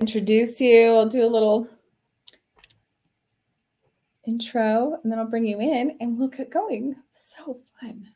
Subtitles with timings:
[0.00, 0.94] introduce you.
[0.94, 1.68] I'll do a little
[4.26, 6.96] intro and then I'll bring you in and we'll get going.
[7.10, 8.08] So fun.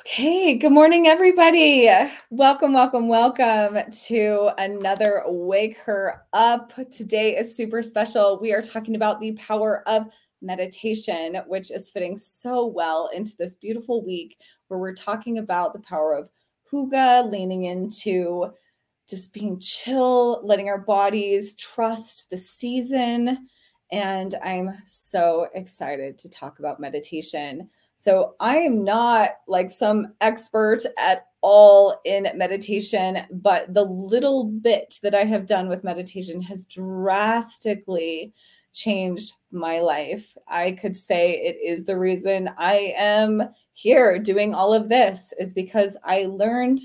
[0.00, 1.90] Okay, good morning, everybody.
[2.30, 6.72] Welcome, welcome, welcome to another Wake Her Up.
[6.92, 8.38] Today is super special.
[8.40, 13.56] We are talking about the power of meditation, which is fitting so well into this
[13.56, 14.38] beautiful week
[14.68, 16.30] where we're talking about the power of
[16.70, 18.52] hygge, leaning into
[19.08, 23.48] just being chill, letting our bodies trust the season.
[23.90, 27.70] And I'm so excited to talk about meditation.
[27.96, 34.98] So, I am not like some expert at all in meditation, but the little bit
[35.02, 38.34] that I have done with meditation has drastically
[38.72, 40.36] changed my life.
[40.46, 45.54] I could say it is the reason I am here doing all of this, is
[45.54, 46.80] because I learned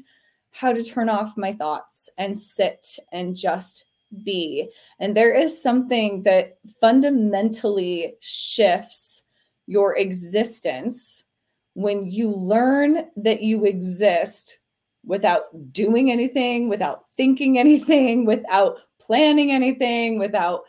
[0.54, 3.86] how to turn off my thoughts and sit and just
[4.24, 4.70] be.
[5.00, 9.24] And there is something that fundamentally shifts
[9.66, 11.26] your existence
[11.74, 14.60] when you learn that you exist
[15.06, 20.62] without doing anything, without thinking anything, without planning anything, without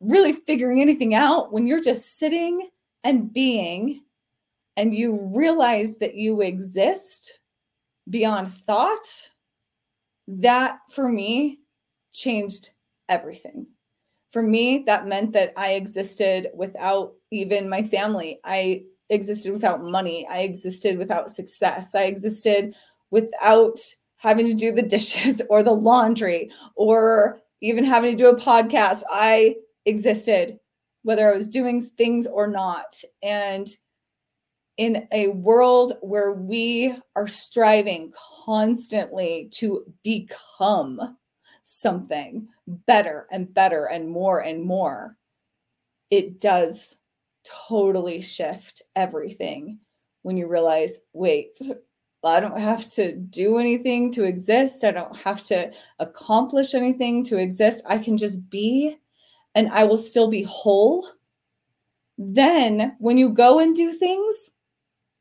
[0.00, 1.52] really figuring anything out.
[1.52, 2.68] When you're just sitting
[3.04, 4.02] and being,
[4.78, 7.40] and you realize that you exist
[8.08, 9.30] beyond thought,
[10.26, 11.60] that for me
[12.12, 12.70] changed
[13.08, 13.66] everything.
[14.30, 18.40] For me, that meant that I existed without even my family.
[18.44, 20.26] I existed without money.
[20.30, 21.94] I existed without success.
[21.94, 22.74] I existed
[23.10, 23.78] without
[24.18, 29.02] having to do the dishes or the laundry or even having to do a podcast.
[29.10, 30.58] I existed
[31.02, 33.02] whether I was doing things or not.
[33.22, 33.66] And
[34.78, 38.12] in a world where we are striving
[38.44, 41.18] constantly to become
[41.64, 45.16] something better and better and more and more,
[46.10, 46.96] it does
[47.44, 49.80] totally shift everything
[50.22, 51.58] when you realize wait,
[52.24, 54.84] I don't have to do anything to exist.
[54.84, 57.84] I don't have to accomplish anything to exist.
[57.86, 58.96] I can just be
[59.54, 61.08] and I will still be whole.
[62.16, 64.50] Then, when you go and do things,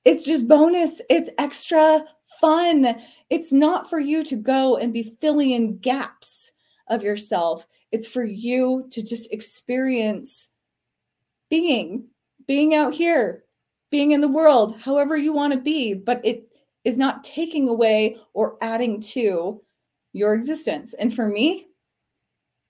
[0.07, 1.01] it's just bonus.
[1.09, 2.05] It's extra
[2.39, 2.95] fun.
[3.29, 6.53] It's not for you to go and be filling in gaps
[6.87, 7.67] of yourself.
[7.91, 10.53] It's for you to just experience
[11.49, 12.07] being,
[12.47, 13.43] being out here,
[13.91, 16.47] being in the world, however you want to be, but it
[16.85, 19.61] is not taking away or adding to
[20.13, 20.93] your existence.
[20.93, 21.67] And for me,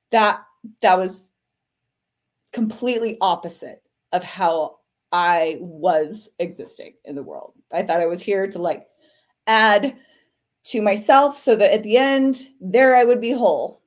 [0.09, 0.41] that
[0.81, 1.29] that was
[2.51, 4.76] completely opposite of how
[5.11, 7.53] I was existing in the world.
[7.71, 8.87] I thought I was here to like
[9.45, 9.97] add
[10.65, 13.81] to myself so that at the end there I would be whole.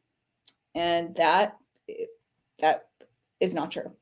[0.74, 1.56] And that
[2.60, 2.88] that
[3.40, 3.92] is not true.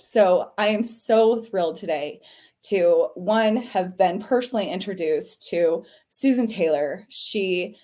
[0.00, 2.20] So I am so thrilled today
[2.64, 7.04] to one have been personally introduced to Susan Taylor.
[7.08, 7.76] She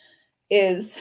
[0.50, 1.00] is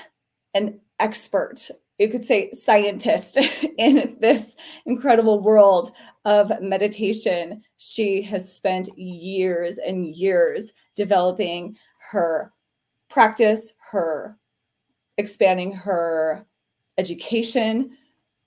[0.53, 3.37] an expert you could say scientist
[3.77, 4.55] in this
[4.85, 5.91] incredible world
[6.25, 7.63] of meditation.
[7.77, 11.77] She has spent years and years developing
[12.11, 12.51] her
[13.09, 14.37] practice, her
[15.17, 16.45] expanding her
[16.97, 17.95] education,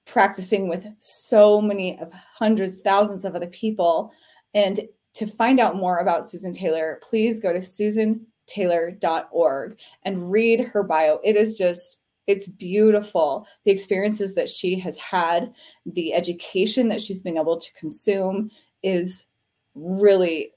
[0.05, 4.12] practicing with so many of hundreds, thousands of other people.
[4.55, 4.81] And
[5.15, 11.21] to find out more about Susan Taylor, please go to susantaylor.org and read her bio.
[11.25, 15.53] It is just it's beautiful the experiences that she has had
[15.84, 18.50] the education that she's been able to consume
[18.82, 19.26] is
[19.75, 20.50] really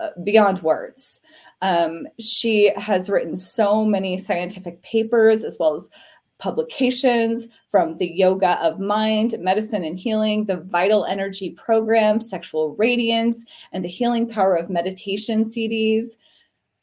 [0.00, 1.20] uh, beyond words.
[1.60, 5.90] Um, she has written so many scientific papers as well as
[6.38, 13.44] publications from the yoga of mind medicine and healing the vital energy program sexual radiance
[13.72, 16.16] and the healing power of meditation cds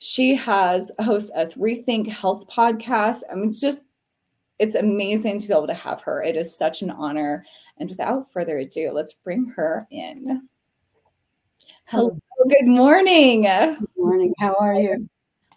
[0.03, 3.21] she has hosts a rethink health podcast.
[3.31, 3.85] I mean it's just
[4.61, 6.21] it's amazing to be able to have her.
[6.21, 7.43] It is such an honor.
[7.79, 10.47] And without further ado, let's bring her in.
[11.85, 12.15] Hello.
[12.47, 13.41] Good morning.
[13.41, 14.35] Good morning.
[14.39, 15.09] How are you?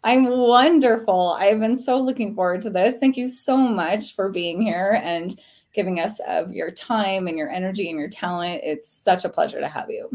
[0.04, 1.36] I'm wonderful.
[1.38, 2.96] I've been so looking forward to this.
[2.96, 5.38] Thank you so much for being here and
[5.74, 8.62] giving us of your time and your energy and your talent.
[8.64, 10.08] It's such a pleasure to have you.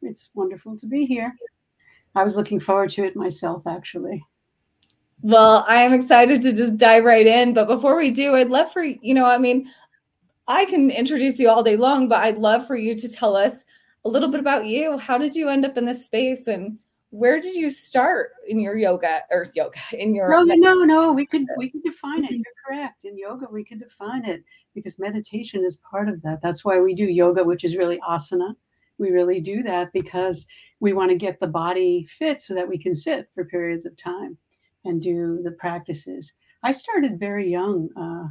[0.00, 1.36] It's wonderful to be here.
[2.14, 4.24] I was looking forward to it myself, actually.
[5.26, 7.52] Well, I am excited to just dive right in.
[7.52, 9.68] But before we do, I'd love for you know, I mean,
[10.46, 13.64] I can introduce you all day long, but I'd love for you to tell us
[14.04, 14.96] a little bit about you.
[14.98, 16.78] How did you end up in this space and
[17.10, 21.26] where did you start in your yoga or yoga in your no no no we
[21.26, 22.30] could we could define it.
[22.30, 23.04] You're correct.
[23.04, 24.44] In yoga we could define it
[24.76, 26.40] because meditation is part of that.
[26.40, 28.54] That's why we do yoga which is really asana.
[28.98, 30.46] We really do that because
[30.78, 33.96] we want to get the body fit so that we can sit for periods of
[33.96, 34.38] time
[34.86, 38.28] and do the practices i started very young uh,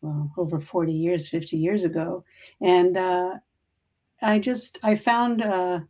[0.00, 2.24] well over 40 years 50 years ago
[2.60, 3.32] and uh,
[4.22, 5.80] i just i found uh,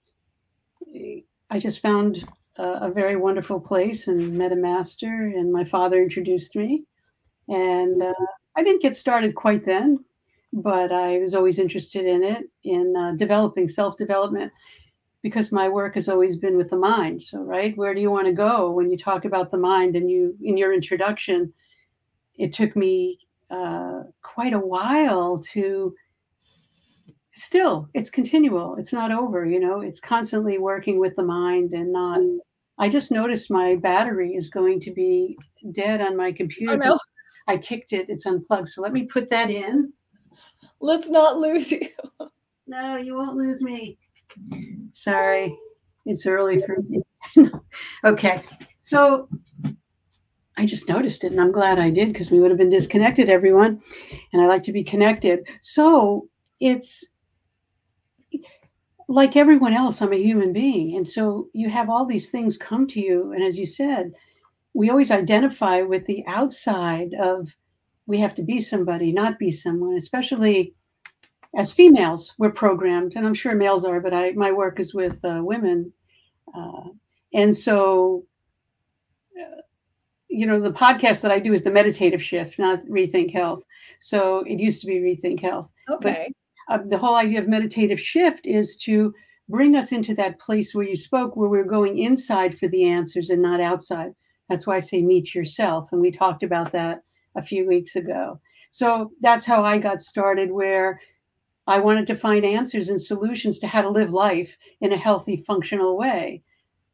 [1.50, 2.25] I just found
[2.56, 6.84] a, a, very wonderful place and met a master, and my father introduced me.
[7.49, 8.26] And uh,
[8.56, 10.05] I didn't get started quite then,
[10.52, 14.52] but I was always interested in it, in uh, developing self development,
[15.22, 17.22] because my work has always been with the mind.
[17.22, 19.96] So, right, where do you want to go when you talk about the mind?
[19.96, 21.52] And you, in your introduction,
[22.38, 23.19] it took me
[23.50, 25.94] uh, quite a while to
[27.32, 31.93] still it's continual it's not over you know it's constantly working with the mind and
[31.93, 32.20] not
[32.78, 35.38] i just noticed my battery is going to be
[35.70, 36.99] dead on my computer oh, no.
[37.46, 39.93] i kicked it it's unplugged so let me put that in
[40.81, 41.88] let's not lose you
[42.66, 43.96] no you won't lose me
[44.93, 45.56] sorry
[46.06, 47.03] it's early for me
[48.05, 48.43] okay
[48.82, 49.29] so
[50.61, 53.31] I just noticed it and I'm glad I did because we would have been disconnected,
[53.31, 53.81] everyone.
[54.32, 55.49] And I like to be connected.
[55.62, 56.29] So
[56.61, 57.03] it's
[59.09, 60.97] like everyone else, I'm a human being.
[60.97, 63.33] And so you have all these things come to you.
[63.33, 64.12] And as you said,
[64.75, 67.56] we always identify with the outside of
[68.06, 70.75] we have to be somebody, not be someone, especially
[71.55, 75.25] as females, we're programmed, and I'm sure males are, but I my work is with
[75.25, 75.93] uh, women,
[76.56, 76.88] uh,
[77.35, 78.25] and so
[79.41, 79.61] uh,
[80.29, 83.64] you know the podcast that I do is the meditative shift, not rethink health.
[84.00, 85.73] So it used to be rethink health.
[85.91, 86.32] Okay
[86.70, 89.12] uh, the whole idea of meditative shift is to
[89.49, 93.31] bring us into that place where you spoke, where we're going inside for the answers
[93.31, 94.14] and not outside.
[94.49, 95.93] That's why I say meet yourself.
[95.93, 97.00] And we talked about that
[97.37, 98.41] a few weeks ago.
[98.70, 101.00] So that's how I got started, where
[101.70, 105.37] I wanted to find answers and solutions to how to live life in a healthy,
[105.37, 106.43] functional way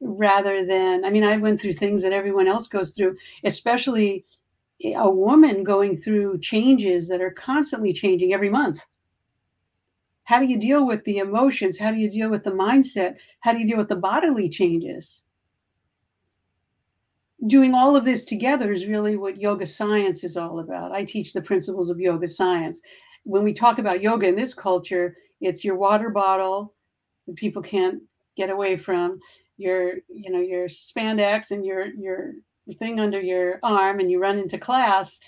[0.00, 4.24] rather than, I mean, I went through things that everyone else goes through, especially
[4.94, 8.80] a woman going through changes that are constantly changing every month
[10.26, 11.78] how do you deal with the emotions?
[11.78, 13.14] How do you deal with the mindset?
[13.40, 15.22] How do you deal with the bodily changes?
[17.46, 20.90] Doing all of this together is really what yoga science is all about.
[20.90, 22.80] I teach the principles of yoga science.
[23.26, 26.74] When we talk about yoga in this culture, it's your water bottle
[27.26, 28.00] that people can't
[28.36, 29.18] get away from,
[29.56, 32.34] your, you know, your spandex and your your
[32.78, 35.18] thing under your arm and you run into class.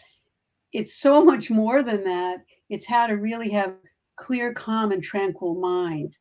[0.72, 2.38] It's so much more than that.
[2.70, 3.74] It's how to really have
[4.16, 6.16] clear, calm, and tranquil mind.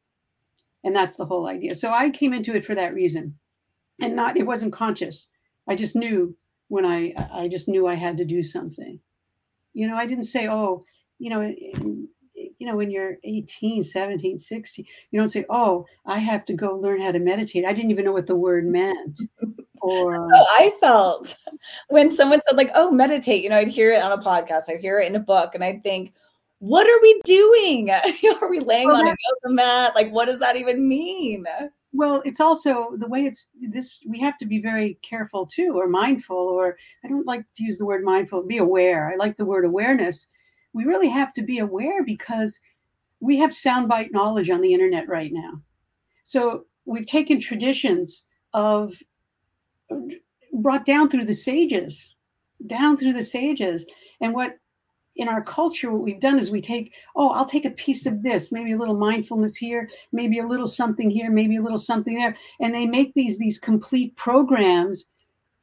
[0.84, 1.76] And that's the whole idea.
[1.76, 3.36] So I came into it for that reason.
[4.02, 5.28] And not it wasn't conscious.
[5.70, 6.36] I just knew
[6.70, 9.00] when I I just knew I had to do something.
[9.74, 10.84] You know, I didn't say, oh,
[11.20, 11.80] you know, eh, eh,
[12.60, 16.76] you know, when you're 18, 17, 16, you don't say, oh, I have to go
[16.76, 17.66] learn how to meditate.
[17.66, 19.20] I didn't even know what the word meant.
[19.80, 21.38] Or I felt
[21.90, 23.44] when someone said, like, oh, meditate.
[23.44, 25.64] You know, I'd hear it on a podcast, I'd hear it in a book, and
[25.64, 26.14] I'd think,
[26.60, 27.92] what are we doing?
[28.42, 29.94] are we laying well, on a yoga mat?
[29.96, 31.46] Like, what does that even mean?
[31.94, 35.88] Well, it's also the way it's this, we have to be very careful too, or
[35.88, 39.12] mindful, or I don't like to use the word mindful, be aware.
[39.12, 40.28] I like the word awareness.
[40.74, 42.60] We really have to be aware because
[43.20, 45.62] we have soundbite knowledge on the internet right now.
[46.24, 48.94] So we've taken traditions of
[50.54, 52.16] brought down through the sages,
[52.66, 53.86] down through the sages.
[54.22, 54.58] And what
[55.16, 58.22] in our culture, what we've done is we take, oh, I'll take a piece of
[58.22, 62.16] this, maybe a little mindfulness here, maybe a little something here, maybe a little something
[62.16, 62.36] there.
[62.60, 65.06] And they make these these complete programs.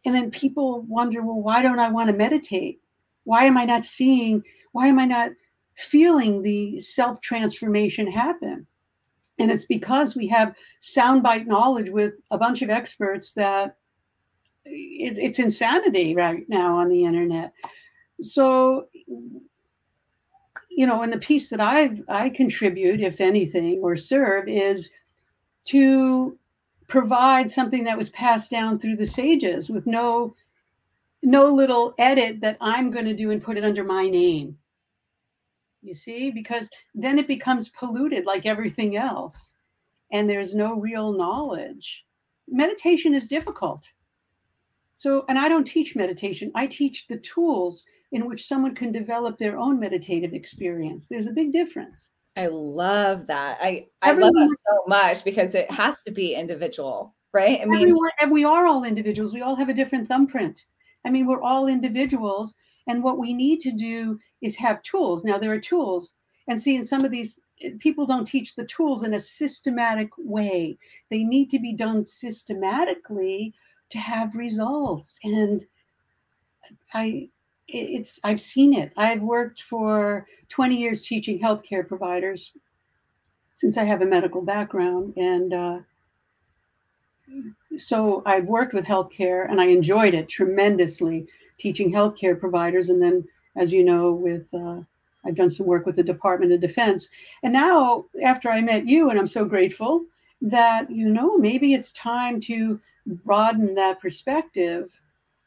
[0.04, 2.80] And then people wonder, well, why don't I want to meditate?
[3.24, 4.42] Why am I not seeing,
[4.74, 5.30] why am I not
[5.76, 8.66] feeling the self-transformation happen?
[9.38, 13.76] And it's because we have soundbite knowledge with a bunch of experts that
[14.64, 17.52] it, it's insanity right now on the internet
[18.20, 18.86] so
[20.70, 24.90] you know and the piece that i i contribute if anything or serve is
[25.64, 26.38] to
[26.86, 30.34] provide something that was passed down through the sages with no
[31.22, 34.56] no little edit that i'm going to do and put it under my name
[35.84, 39.54] you see because then it becomes polluted like everything else
[40.12, 42.04] and there's no real knowledge
[42.48, 43.88] meditation is difficult
[44.94, 49.38] so and i don't teach meditation i teach the tools in which someone can develop
[49.38, 51.08] their own meditative experience.
[51.08, 52.10] There's a big difference.
[52.36, 53.58] I love that.
[53.60, 57.14] I, I love that so much because it has to be individual.
[57.32, 57.60] right?
[57.60, 59.32] I mean, Everyone, and we are all individuals.
[59.32, 60.64] We all have a different thumbprint.
[61.04, 62.54] I mean, we're all individuals.
[62.86, 65.24] And what we need to do is have tools.
[65.24, 66.14] Now, there are tools.
[66.48, 70.10] And see, in some of these, eh, people don't teach the tools in a systematic
[70.18, 70.78] way.
[71.10, 73.54] They need to be done systematically
[73.90, 75.18] to have results.
[75.24, 75.64] And
[76.92, 77.28] I,
[77.68, 78.92] it's, I've seen it.
[78.96, 82.52] I've worked for 20 years teaching healthcare providers
[83.54, 85.14] since I have a medical background.
[85.16, 85.78] And, uh,
[87.78, 91.26] so I've worked with healthcare and I enjoyed it tremendously
[91.58, 92.88] teaching healthcare providers.
[92.88, 93.24] And then,
[93.56, 94.80] as you know, with uh,
[95.24, 97.08] I've done some work with the Department of Defense.
[97.42, 100.04] And now, after I met you, and I'm so grateful
[100.42, 104.90] that, you know, maybe it's time to broaden that perspective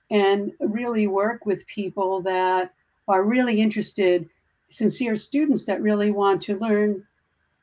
[0.10, 2.74] and really work with people that
[3.08, 4.28] are really interested,
[4.70, 7.04] sincere students that really want to learn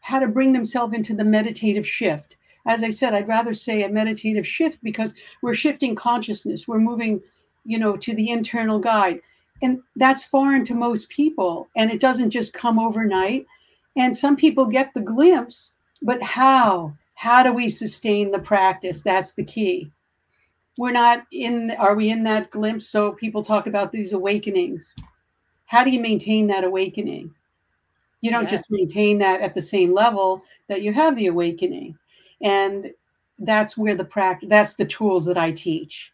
[0.00, 2.36] how to bring themselves into the meditative shift
[2.66, 6.66] as I said, I'd rather say a meditative shift because we're shifting consciousness.
[6.66, 7.20] We're moving,
[7.64, 9.20] you know, to the internal guide.
[9.62, 11.68] And that's foreign to most people.
[11.76, 13.46] And it doesn't just come overnight.
[13.96, 16.92] And some people get the glimpse, but how?
[17.14, 19.02] How do we sustain the practice?
[19.02, 19.90] That's the key.
[20.76, 22.88] We're not in, are we in that glimpse?
[22.88, 24.92] So people talk about these awakenings.
[25.66, 27.32] How do you maintain that awakening?
[28.20, 28.50] You don't yes.
[28.50, 31.96] just maintain that at the same level that you have the awakening
[32.44, 32.90] and
[33.40, 36.12] that's where the practice that's the tools that i teach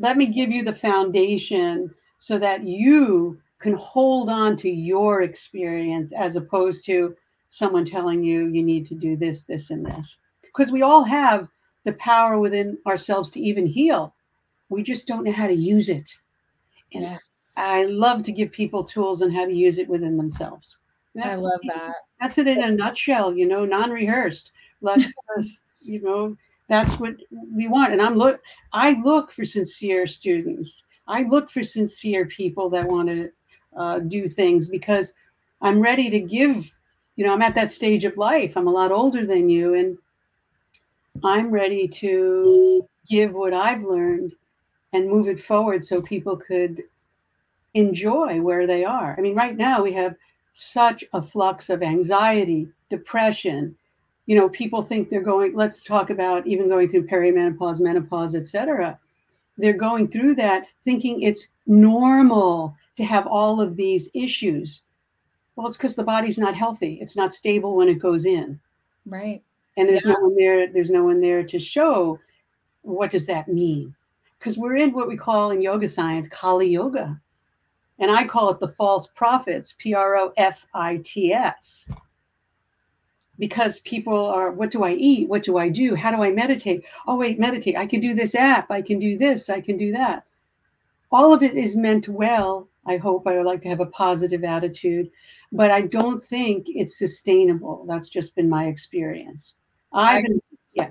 [0.00, 6.12] let me give you the foundation so that you can hold on to your experience
[6.12, 7.14] as opposed to
[7.48, 10.16] someone telling you you need to do this this and this.
[10.42, 11.48] Because we all have
[11.84, 14.14] the power within ourselves to even heal.
[14.70, 16.10] We just don't know how to use it.
[16.94, 17.52] And yes.
[17.56, 20.76] i love to give people tools on how to use it within themselves.
[21.22, 21.94] I love that.
[22.20, 24.50] That's it in a nutshell you know non-rehearsed.
[24.80, 26.36] Let's just you know
[26.70, 27.16] that's what
[27.52, 27.92] we want.
[27.92, 28.40] And i'm look
[28.72, 30.84] i look for sincere students.
[31.08, 33.30] I look for sincere people that want to
[33.76, 35.12] uh, do things because
[35.60, 36.72] i'm ready to give
[37.16, 38.56] you know i'm at that stage of life.
[38.56, 39.98] I'm a lot older than you and
[41.24, 44.32] i'm ready to give what i've learned
[44.92, 46.82] and move it forward so people could
[47.74, 49.14] enjoy where they are.
[49.18, 50.14] I mean right now we have
[50.52, 53.76] such a flux of anxiety depression
[54.30, 58.96] you know people think they're going let's talk about even going through perimenopause menopause etc
[59.58, 64.82] they're going through that thinking it's normal to have all of these issues.
[65.56, 66.98] Well it's because the body's not healthy.
[67.00, 68.60] It's not stable when it goes in.
[69.04, 69.42] Right.
[69.76, 70.12] And there's yeah.
[70.12, 72.20] no one there there's no one there to show
[72.82, 73.94] what does that mean.
[74.38, 77.20] Because we're in what we call in yoga science kali yuga.
[77.98, 80.56] And i call it the false prophets p-r-o-f-i-t-s
[83.40, 85.28] because people are what do i eat?
[85.28, 85.96] What do i do?
[85.96, 86.84] How do i meditate?
[87.08, 87.76] Oh wait meditate.
[87.76, 88.70] I can do this app.
[88.70, 89.50] I can do this.
[89.50, 90.24] I can do that.
[91.10, 93.26] All of it is meant well i hope.
[93.26, 95.10] I would like to have a positive attitude
[95.52, 97.84] but i don't think it's sustainable.
[97.88, 99.54] That's just been my experience.
[99.92, 100.40] Been,
[100.74, 100.90] yeah.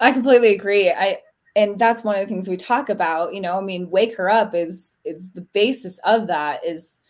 [0.00, 0.90] I completely agree.
[0.90, 1.18] I
[1.56, 4.30] and that's one of the things we talk about you know i mean wake her
[4.30, 7.00] up is is the basis of that is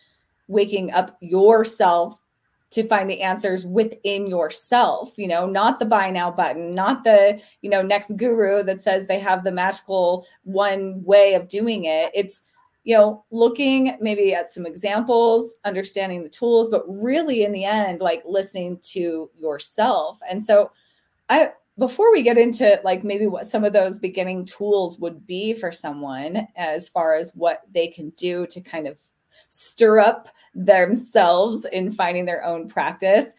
[0.46, 2.18] waking up yourself
[2.70, 7.40] to find the answers within yourself you know not the buy now button not the
[7.62, 12.10] you know next guru that says they have the magical one way of doing it.
[12.14, 12.42] It's
[12.84, 18.00] you know looking maybe at some examples understanding the tools but really in the end
[18.00, 20.18] like listening to yourself.
[20.28, 20.70] And so
[21.28, 25.54] i before we get into like maybe what some of those beginning tools would be
[25.54, 29.00] for someone as far as what they can do to kind of
[29.48, 33.34] stir up themselves in finding their own practice.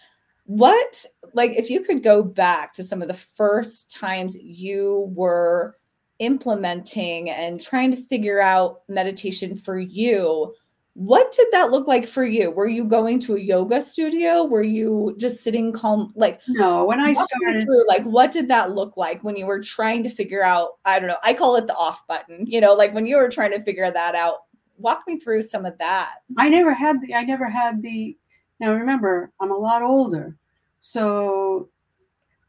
[0.45, 5.77] What like if you could go back to some of the first times you were
[6.19, 10.53] implementing and trying to figure out meditation for you
[10.99, 12.51] what did that look like for you?
[12.51, 14.43] Were you going to a yoga studio?
[14.43, 16.11] Were you just sitting calm?
[16.15, 19.61] Like no when i started through, like what did that look like when you were
[19.61, 22.73] trying to figure out i don't know i call it the off button you know
[22.73, 24.39] like when you were trying to figure that out
[24.79, 26.15] walk me through some of that.
[26.37, 28.17] I never had the I never had the
[28.59, 30.35] now remember, I'm a lot older.
[30.79, 31.69] So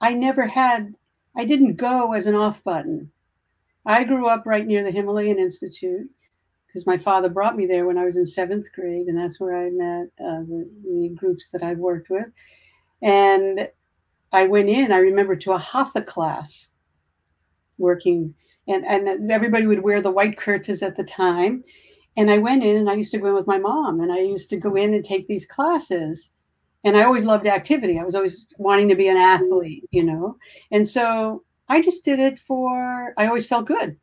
[0.01, 0.95] I never had
[1.37, 3.11] I didn't go as an off button.
[3.87, 6.09] I grew up right near the Himalayan Institute
[6.67, 9.57] because my father brought me there when I was in seventh grade, and that's where
[9.57, 12.27] I met uh, the, the, groups that I've worked with.
[13.03, 13.69] And
[14.33, 16.69] I went in, I remember, to a Hatha class
[17.79, 18.35] working,
[18.69, 21.65] and, and everybody would wear the white kurtas at the time.
[22.17, 24.21] And I went in and I used to go in with my mom and I
[24.21, 26.31] used to go in and take these classes.
[26.85, 27.99] And I always loved activity.
[27.99, 30.37] I was always wanting to be an athlete, you know.
[30.71, 33.97] And so I just did it for, I always felt good.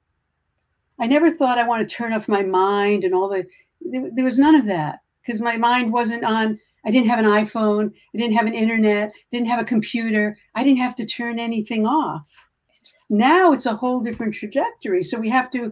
[1.00, 3.46] I never thought I want to turn off my mind and all the,
[3.82, 7.26] there, there was none of that because my mind wasn't on, I didn't have an
[7.26, 10.38] iPhone, I didn't have an internet, didn't have a computer.
[10.56, 12.28] I didn't have to turn anything off.
[13.10, 15.04] Now it's a whole different trajectory.
[15.04, 15.72] So we have to,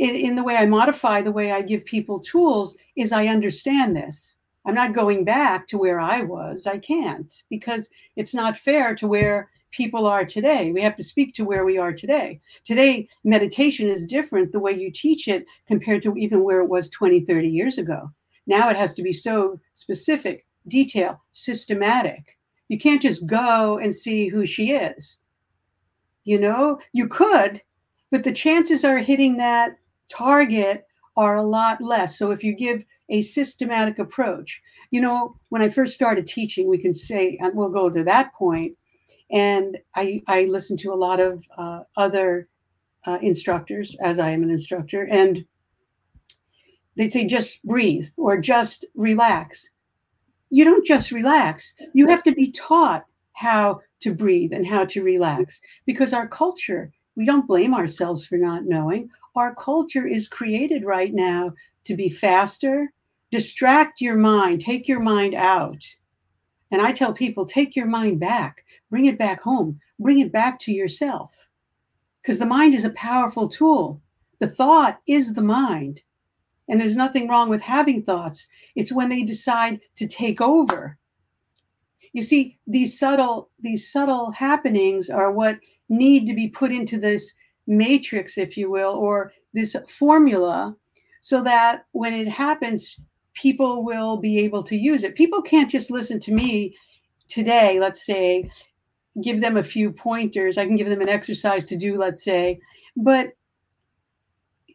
[0.00, 3.94] in, in the way I modify the way I give people tools, is I understand
[3.94, 4.34] this.
[4.64, 6.66] I'm not going back to where I was.
[6.66, 10.72] I can't because it's not fair to where people are today.
[10.72, 12.40] We have to speak to where we are today.
[12.64, 16.88] Today, meditation is different the way you teach it compared to even where it was
[16.88, 18.10] 20, 30 years ago.
[18.46, 22.38] Now it has to be so specific, detailed, systematic.
[22.68, 25.18] You can't just go and see who she is.
[26.24, 27.60] You know, you could,
[28.10, 29.76] but the chances are hitting that
[30.10, 30.84] target
[31.16, 32.18] are a lot less.
[32.18, 36.78] So if you give a systematic approach, you know, when I first started teaching, we
[36.78, 38.76] can say, and we'll go to that point.
[39.30, 42.48] and I, I listen to a lot of uh, other
[43.06, 45.44] uh, instructors, as I am an instructor, and
[46.96, 49.70] they'd say, just breathe or just relax.
[50.50, 55.02] You don't just relax, you have to be taught how to breathe and how to
[55.02, 59.08] relax because our culture, we don't blame ourselves for not knowing.
[59.36, 61.52] Our culture is created right now
[61.84, 62.92] to be faster,
[63.30, 65.82] distract your mind, take your mind out.
[66.70, 69.80] And I tell people, take your mind back Bring it back home.
[70.00, 71.48] Bring it back to yourself.
[72.20, 74.02] Because the mind is a powerful tool.
[74.40, 76.02] The thought is the mind.
[76.68, 78.46] And there's nothing wrong with having thoughts.
[78.74, 80.98] It's when they decide to take over.
[82.12, 85.58] You see, these subtle, these subtle happenings are what
[85.88, 87.32] need to be put into this
[87.66, 90.74] matrix, if you will, or this formula,
[91.20, 92.96] so that when it happens,
[93.34, 95.14] people will be able to use it.
[95.14, 96.74] People can't just listen to me
[97.28, 98.50] today, let's say,
[99.22, 100.58] give them a few pointers.
[100.58, 102.58] I can give them an exercise to do, let's say.
[102.96, 103.32] But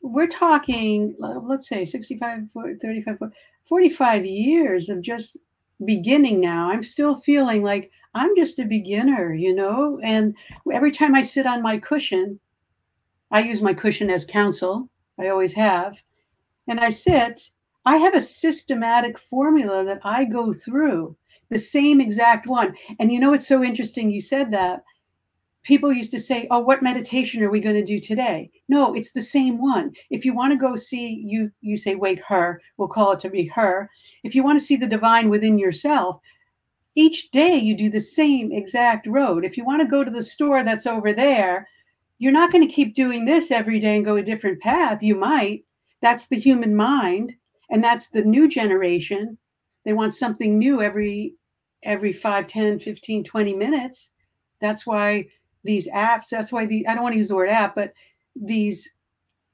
[0.01, 2.49] we're talking, let's say 65,
[2.81, 3.17] 35,
[3.65, 5.37] 45 years of just
[5.83, 6.69] beginning now.
[6.69, 9.99] I'm still feeling like I'm just a beginner, you know?
[10.03, 10.35] And
[10.71, 12.39] every time I sit on my cushion,
[13.31, 14.89] I use my cushion as counsel.
[15.19, 16.01] I always have.
[16.67, 17.51] And I sit,
[17.85, 21.15] I have a systematic formula that I go through
[21.49, 22.75] the same exact one.
[22.99, 24.83] And you know, it's so interesting you said that.
[25.63, 28.51] People used to say, Oh, what meditation are we going to do today?
[28.67, 29.93] No, it's the same one.
[30.11, 33.31] If you want to go see, you you say, wait, her, we'll call it to
[33.31, 33.89] be her.
[34.23, 36.19] If you want to see the divine within yourself,
[36.93, 39.43] each day you do the same exact road.
[39.43, 41.67] If you want to go to the store that's over there,
[42.17, 45.03] you're not going to keep doing this every day and go a different path.
[45.03, 45.65] You might.
[46.01, 47.33] That's the human mind.
[47.69, 49.37] And that's the new generation
[49.85, 51.35] they want something new every
[51.83, 54.09] every 5 10 15 20 minutes
[54.59, 55.25] that's why
[55.63, 57.93] these apps that's why the i don't want to use the word app but
[58.35, 58.89] these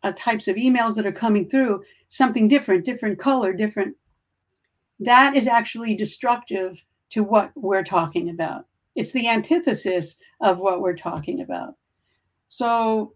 [0.04, 3.96] uh, types of emails that are coming through something different different color different
[5.00, 10.96] that is actually destructive to what we're talking about it's the antithesis of what we're
[10.96, 11.76] talking about
[12.52, 13.14] so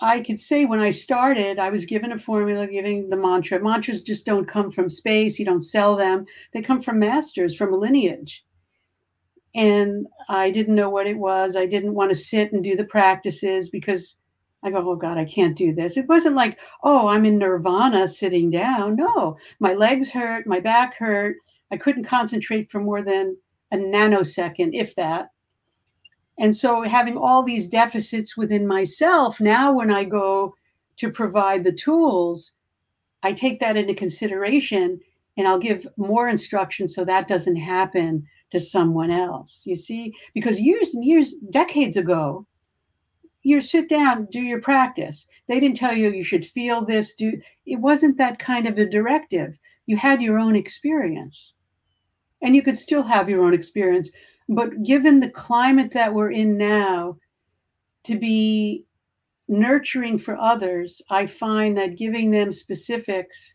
[0.00, 3.60] I could say when I started, I was given a formula, giving the mantra.
[3.60, 5.38] Mantras just don't come from space.
[5.38, 6.26] You don't sell them.
[6.52, 8.44] They come from masters, from a lineage.
[9.54, 11.54] And I didn't know what it was.
[11.54, 14.16] I didn't want to sit and do the practices because
[14.64, 15.96] I go, oh God, I can't do this.
[15.96, 18.96] It wasn't like, oh, I'm in nirvana sitting down.
[18.96, 21.36] No, my legs hurt, my back hurt.
[21.70, 23.36] I couldn't concentrate for more than
[23.70, 25.28] a nanosecond, if that.
[26.38, 30.54] And so having all these deficits within myself, now when I go
[30.98, 32.52] to provide the tools,
[33.22, 35.00] I take that into consideration
[35.36, 39.62] and I'll give more instruction so that doesn't happen to someone else.
[39.64, 42.46] You see, because years and years, decades ago,
[43.42, 45.26] you sit down, do your practice.
[45.46, 48.86] They didn't tell you you should feel this, do it wasn't that kind of a
[48.86, 49.58] directive.
[49.86, 51.54] You had your own experience.
[52.42, 54.10] And you could still have your own experience,
[54.48, 57.18] but given the climate that we're in now,
[58.04, 58.84] to be
[59.48, 63.54] nurturing for others, I find that giving them specifics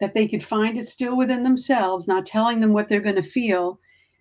[0.00, 3.22] that they could find it still within themselves, not telling them what they're going to
[3.22, 3.78] feel,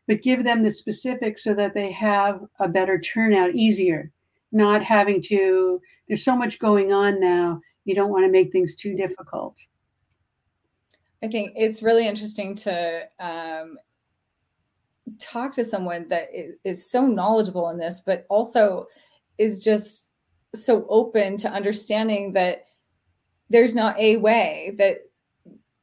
[0.08, 4.12] but give them the specifics so that they have a better turnout easier,
[4.52, 7.60] not having to, there's so much going on now.
[7.86, 9.58] You don't want to make things too difficult.
[11.24, 13.78] I think it's really interesting to um,
[15.20, 16.30] talk to someone that
[16.64, 18.88] is, so knowledgeable in this, but also
[19.38, 20.10] is just
[20.56, 22.66] so open to understanding that
[23.50, 25.00] there's not a way that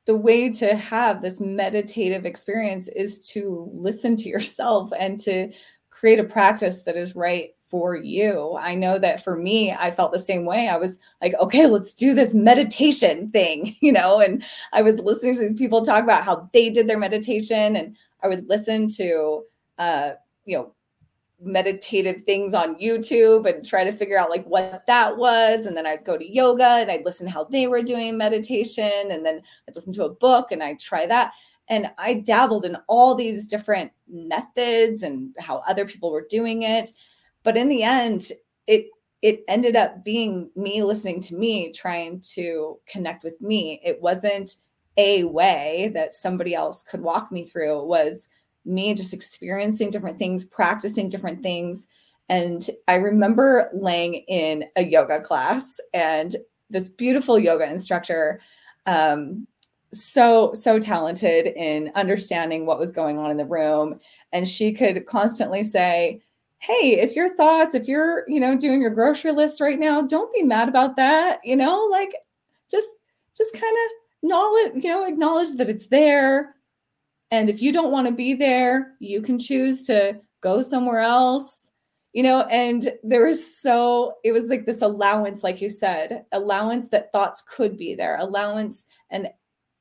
[0.06, 5.52] the way to have this meditative experience is to listen to yourself and to
[5.90, 8.56] create a practice that is right for you.
[8.60, 10.68] I know that for me, I felt the same way.
[10.68, 15.34] I was like, okay, let's do this meditation thing, you know, and I was listening
[15.34, 19.44] to these people talk about how they did their meditation and I would listen to
[19.78, 20.10] uh,
[20.44, 20.74] you know,
[21.42, 25.64] meditative things on YouTube and try to figure out like what that was.
[25.64, 29.10] And then I'd go to yoga and I'd listen how they were doing meditation.
[29.10, 31.32] And then I'd listen to a book and I'd try that.
[31.68, 36.90] And I dabbled in all these different methods and how other people were doing it.
[37.42, 38.30] But in the end,
[38.66, 38.86] it
[39.22, 43.80] it ended up being me listening to me, trying to connect with me.
[43.84, 44.56] It wasn't
[44.96, 47.84] a way that somebody else could walk me through.
[47.84, 48.28] Was
[48.64, 51.88] me just experiencing different things, practicing different things.
[52.28, 56.36] And I remember laying in a yoga class and
[56.68, 58.40] this beautiful yoga instructor,
[58.86, 59.46] um,
[59.92, 63.98] so, so talented in understanding what was going on in the room.
[64.32, 66.22] And she could constantly say,
[66.58, 70.32] Hey, if your thoughts, if you're, you know, doing your grocery list right now, don't
[70.32, 71.40] be mad about that.
[71.42, 72.14] You know, like
[72.70, 72.88] just,
[73.34, 76.54] just kind of knowledge, you know, acknowledge that it's there
[77.30, 81.70] and if you don't want to be there, you can choose to go somewhere else.
[82.12, 86.88] You know, and there was so, it was like this allowance, like you said, allowance
[86.88, 89.28] that thoughts could be there, allowance and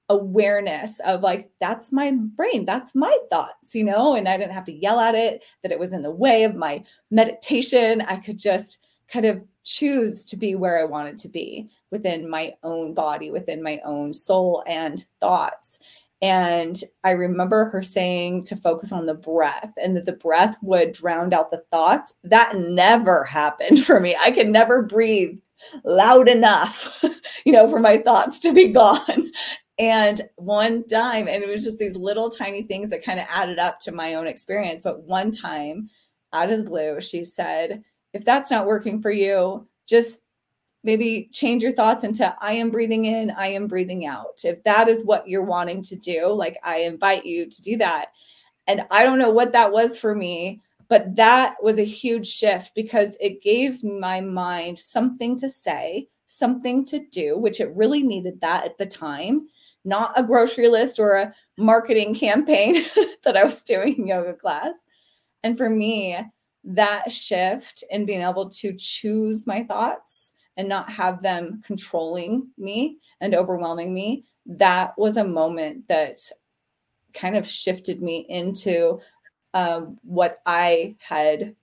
[0.10, 4.66] awareness of like, that's my brain, that's my thoughts, you know, and I didn't have
[4.66, 8.02] to yell at it, that it was in the way of my meditation.
[8.02, 12.54] I could just kind of choose to be where I wanted to be within my
[12.64, 15.80] own body, within my own soul and thoughts.
[16.22, 20.92] And I remember her saying to focus on the breath and that the breath would
[20.92, 22.14] drown out the thoughts.
[22.24, 24.18] That never happened for me.
[24.20, 25.40] I could never breathe
[25.84, 27.04] loud enough,
[27.46, 29.32] you know, for my thoughts to be gone.
[29.78, 33.60] And one time, and it was just these little tiny things that kind of added
[33.60, 34.82] up to my own experience.
[34.82, 35.90] But one time,
[36.34, 37.82] out of the blue, she said,
[38.14, 40.22] If that's not working for you, just
[40.84, 44.42] maybe change your thoughts into I am breathing in, I am breathing out.
[44.44, 48.08] If that is what you're wanting to do, like I invite you to do that.
[48.68, 52.74] And I don't know what that was for me, but that was a huge shift
[52.76, 58.42] because it gave my mind something to say, something to do, which it really needed
[58.42, 59.48] that at the time,
[59.86, 62.84] not a grocery list or a marketing campaign
[63.24, 64.86] that I was doing yoga class.
[65.44, 66.18] And for me,
[66.64, 72.98] that shift in being able to choose my thoughts and not have them controlling me
[73.22, 76.20] and overwhelming me, that was a moment that
[77.14, 79.00] kind of shifted me into
[79.54, 81.56] um, what I had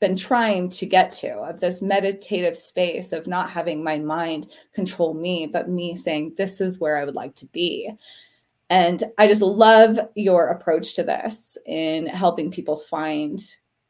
[0.00, 5.14] been trying to get to of this meditative space of not having my mind control
[5.14, 7.90] me, but me saying, This is where I would like to be.
[8.70, 13.38] And I just love your approach to this in helping people find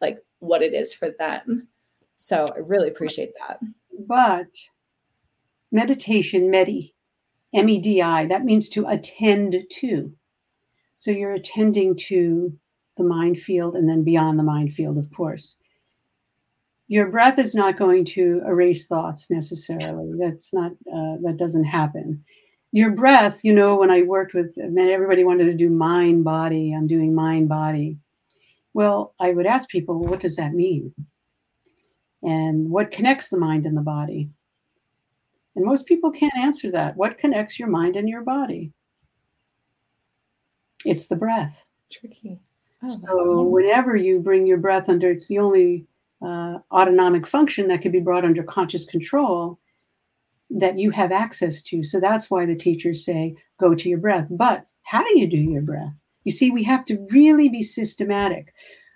[0.05, 1.67] like what it is for them.
[2.17, 3.59] So I really appreciate that.
[4.07, 4.53] But
[5.73, 6.95] meditation, medi,
[7.53, 10.13] M E D I, that means to attend to.
[10.97, 12.53] So you're attending to
[12.97, 15.57] the mind field and then beyond the mind field, of course.
[16.89, 20.13] Your breath is not going to erase thoughts necessarily.
[20.19, 22.23] That's not, uh, that doesn't happen.
[22.73, 26.75] Your breath, you know, when I worked with, everybody wanted to do mind body.
[26.75, 27.99] I'm doing mind body.
[28.75, 30.93] Well, I would ask people, what does that mean?
[32.25, 34.31] and what connects the mind and the body?
[35.55, 36.97] And most people can't answer that.
[36.97, 38.73] What connects your mind and your body?
[40.85, 41.63] It's the breath.
[41.77, 42.41] It's tricky.
[42.83, 45.87] Oh, so whenever you bring your breath under, it's the only
[46.23, 49.59] uh, autonomic function that can be brought under conscious control
[50.51, 51.83] that you have access to.
[51.83, 54.27] So that's why the teachers say, go to your breath.
[54.31, 55.93] But how do you do your breath?
[56.25, 58.53] You see, we have to really be systematic.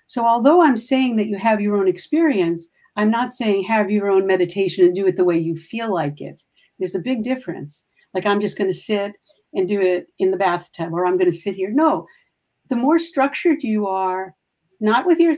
[0.06, 4.10] So although I'm saying that you have your own experience, I'm not saying have your
[4.10, 6.42] own meditation and do it the way you feel like it.
[6.78, 7.84] There's a big difference.
[8.14, 9.16] Like I'm just going to sit
[9.54, 11.70] and do it in the bathtub or I'm going to sit here.
[11.70, 12.06] No,
[12.68, 14.34] the more structured you are,
[14.80, 15.36] not with your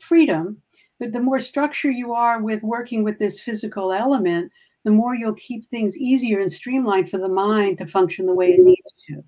[0.00, 0.60] freedom,
[0.98, 4.50] but the more structured you are with working with this physical element,
[4.84, 8.52] the more you'll keep things easier and streamlined for the mind to function the way
[8.52, 9.24] it needs to.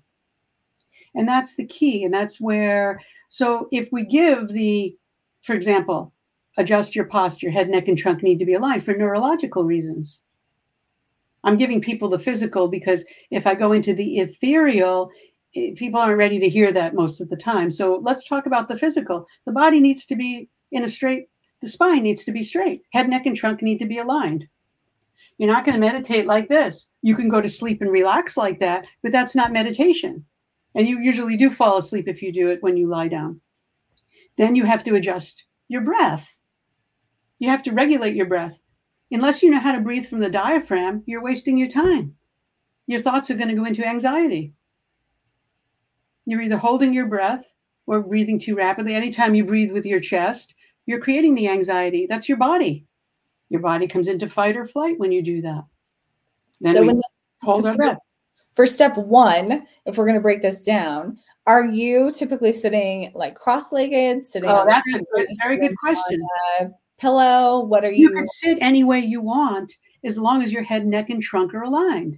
[1.17, 2.05] And that's the key.
[2.05, 4.95] And that's where, so if we give the,
[5.41, 6.13] for example,
[6.57, 7.49] adjust your posture.
[7.49, 10.21] Head, neck, and trunk need to be aligned for neurological reasons.
[11.43, 15.09] I'm giving people the physical because if I go into the ethereal,
[15.55, 17.71] eh, people aren't ready to hear that most of the time.
[17.71, 19.25] So let's talk about the physical.
[19.45, 21.29] The body needs to be in a straight,
[21.61, 22.81] the spine needs to be straight.
[22.91, 24.47] Head, neck, and trunk need to be aligned.
[25.37, 26.87] You're not going to meditate like this.
[27.03, 30.25] You can go to sleep and relax like that, but that's not meditation.
[30.77, 33.41] And you usually do fall asleep if you do it when you lie down.
[34.37, 36.39] Then you have to adjust your breath
[37.39, 38.59] You have to regulate your breath.
[39.11, 42.15] Unless you know how to breathe from the diaphragm, you're wasting your time.
[42.87, 44.53] Your thoughts are going to go into anxiety.
[46.25, 47.45] You're either holding your breath
[47.85, 48.95] or breathing too rapidly.
[48.95, 52.05] Anytime you breathe with your chest, you're creating the anxiety.
[52.09, 52.85] That's your body.
[53.49, 55.63] Your body comes into fight or flight when you do that.
[56.59, 57.03] Then so when the,
[57.41, 57.97] hold our breath.
[58.57, 63.35] For step one, if we're going to break this down, are you typically sitting like
[63.35, 64.49] cross-legged, sitting?
[64.49, 66.19] Oh, on that's a good, very good question.
[66.97, 67.63] pillow.
[67.63, 68.15] What are You you?
[68.15, 69.71] can sit any way you want
[70.03, 72.17] as long as your head, neck, and trunk are aligned.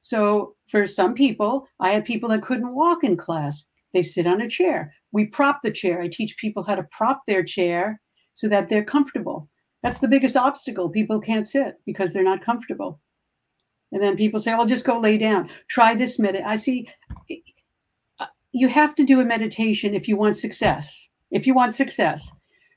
[0.00, 3.64] So for some people, I had people that couldn't walk in class.
[3.94, 4.92] They sit on a chair.
[5.12, 6.00] We prop the chair.
[6.00, 8.00] I teach people how to prop their chair
[8.34, 9.48] so that they're comfortable.
[9.84, 10.88] That's the biggest obstacle.
[10.88, 12.98] People can't sit because they're not comfortable.
[13.92, 15.48] And then people say, "Well, just go lay down.
[15.68, 16.88] Try this med." I see.
[18.20, 21.08] uh, You have to do a meditation if you want success.
[21.30, 22.30] If you want success,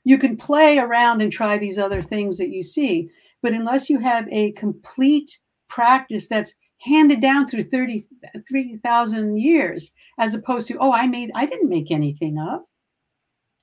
[0.04, 3.08] you can play around and try these other things that you see,
[3.42, 10.66] but unless you have a complete practice that's handed down through 33,000 years, as opposed
[10.68, 12.66] to, oh, I made, I didn't make anything up.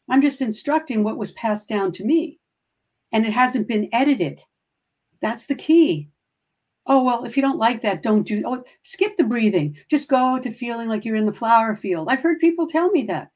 [0.09, 2.39] I'm just instructing what was passed down to me.
[3.11, 4.41] And it hasn't been edited.
[5.21, 6.09] That's the key.
[6.85, 9.77] Oh, well, if you don't like that, don't do, oh, skip the breathing.
[9.89, 12.07] Just go to feeling like you're in the flower field.
[12.09, 13.29] I've heard people tell me that.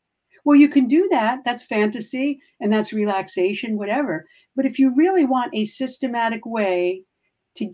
[0.45, 1.39] Well, you can do that.
[1.45, 4.25] That's fantasy and that's relaxation, whatever.
[4.55, 7.03] But if you really want a systematic way
[7.55, 7.71] to,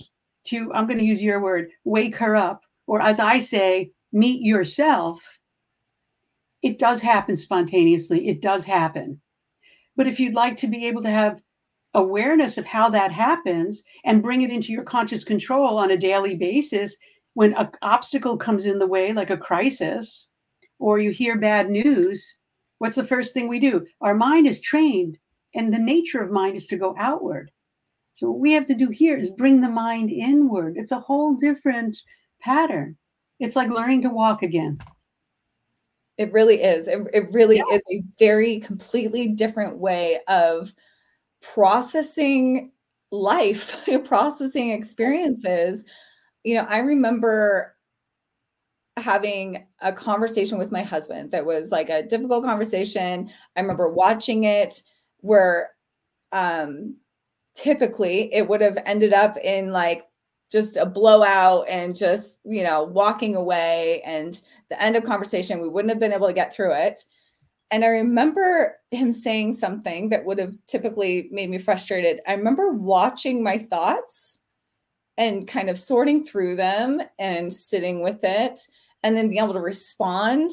[0.47, 4.41] to I'm going to use your word, wake her up, or as I say, meet
[4.41, 5.39] yourself,
[6.61, 8.27] it does happen spontaneously.
[8.27, 9.21] It does happen.
[9.95, 11.41] But if you'd like to be able to have
[11.93, 16.35] awareness of how that happens and bring it into your conscious control on a daily
[16.35, 16.95] basis,
[17.33, 20.27] when an obstacle comes in the way, like a crisis,
[20.79, 22.37] or you hear bad news,
[22.77, 23.85] what's the first thing we do?
[24.01, 25.17] Our mind is trained,
[25.55, 27.51] and the nature of mind is to go outward.
[28.13, 30.75] So, what we have to do here is bring the mind inward.
[30.77, 31.97] It's a whole different
[32.41, 32.97] pattern.
[33.39, 34.77] It's like learning to walk again.
[36.17, 36.89] It really is.
[36.89, 37.73] It, it really Yeah.
[37.73, 40.73] is a very completely different way of
[41.41, 42.71] processing
[43.11, 45.85] life, processing experiences.
[46.43, 47.75] You know, I remember
[48.97, 53.29] having a conversation with my husband that was like a difficult conversation.
[53.55, 54.81] I remember watching it
[55.21, 55.71] where
[56.31, 56.95] um
[57.55, 60.05] typically it would have ended up in like
[60.51, 65.69] just a blowout and just, you know, walking away and the end of conversation we
[65.69, 66.99] wouldn't have been able to get through it.
[67.71, 72.19] And I remember him saying something that would have typically made me frustrated.
[72.27, 74.39] I remember watching my thoughts
[75.17, 78.59] and kind of sorting through them and sitting with it
[79.03, 80.49] and then being able to respond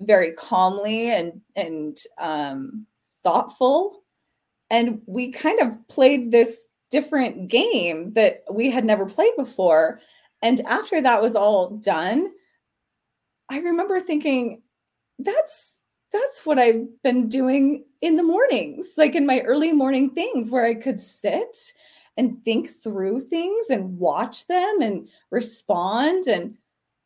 [0.00, 2.86] very calmly and and um,
[3.22, 4.02] thoughtful
[4.70, 10.00] and we kind of played this different game that we had never played before
[10.42, 12.30] and after that was all done
[13.50, 14.62] i remember thinking
[15.18, 15.75] that's
[16.20, 20.66] that's what i've been doing in the mornings like in my early morning things where
[20.66, 21.72] i could sit
[22.16, 26.56] and think through things and watch them and respond and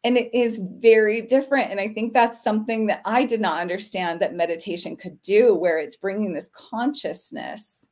[0.03, 4.20] and it is very different and i think that's something that i did not understand
[4.20, 7.88] that meditation could do where it's bringing this consciousness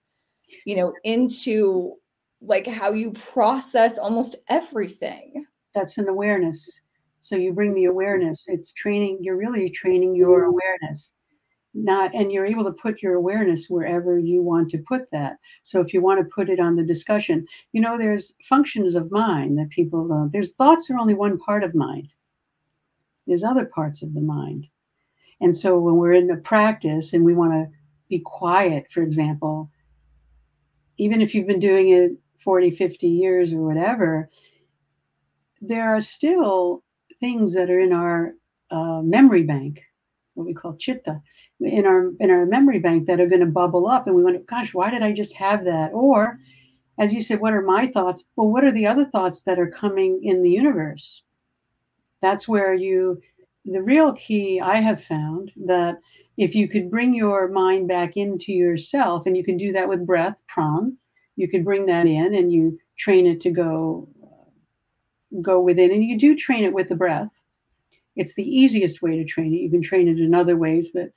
[0.65, 1.95] you know into
[2.41, 6.81] like how you process almost everything That's an awareness.
[7.21, 8.45] So you bring the awareness.
[8.49, 11.13] It's training, you're really training your awareness.
[11.75, 15.37] Not and you're able to put your awareness wherever you want to put that.
[15.65, 19.13] So if you want to put it on the discussion, you know, there's functions of
[19.13, 22.09] mind that people uh, there's thoughts are only one part of mind.
[23.27, 24.67] There's other parts of the mind.
[25.41, 27.67] And so when we're in the practice and we want to
[28.09, 29.71] be quiet, for example,
[30.97, 34.29] even if you've been doing it 40, 50 years or whatever,
[35.61, 36.83] there are still
[37.21, 38.35] things that are in our
[38.71, 39.83] uh, memory bank,
[40.35, 41.21] what we call chitta,
[41.61, 44.41] in our in our memory bank that are going to bubble up, and we wonder,
[44.41, 45.91] gosh, why did I just have that?
[45.93, 46.39] Or,
[46.99, 48.25] as you said, what are my thoughts?
[48.37, 51.23] Well, what are the other thoughts that are coming in the universe?
[52.21, 53.21] That's where you,
[53.65, 55.99] the real key I have found that
[56.37, 60.07] if you could bring your mind back into yourself, and you can do that with
[60.07, 60.97] breath, pran,
[61.37, 64.09] you could bring that in and you train it to go
[65.43, 67.45] go within and you do train it with the breath.
[68.17, 69.61] It's the easiest way to train it.
[69.61, 71.11] You can train it in other ways but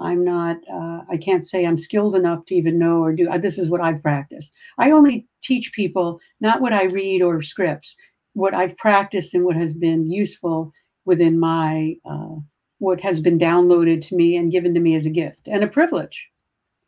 [0.00, 3.38] i'm not uh, i can't say i'm skilled enough to even know or do uh,
[3.38, 4.52] this is what i've practiced.
[4.78, 7.96] I only teach people not what i read or scripts
[8.34, 10.72] what i've practiced and what has been useful
[11.04, 12.36] within my uh,
[12.78, 15.68] what has been downloaded to me and given to me as a gift and a
[15.68, 16.28] privilege.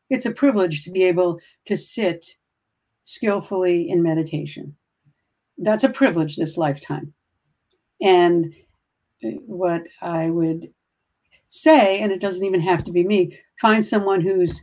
[0.08, 2.26] It's a privilege to be able to sit
[3.04, 4.76] skillfully in meditation.
[5.60, 7.12] That's a privilege this lifetime.
[8.00, 8.52] And
[9.24, 10.72] uh, what I would
[11.50, 14.60] say, and it doesn't even have to be me, find someone who's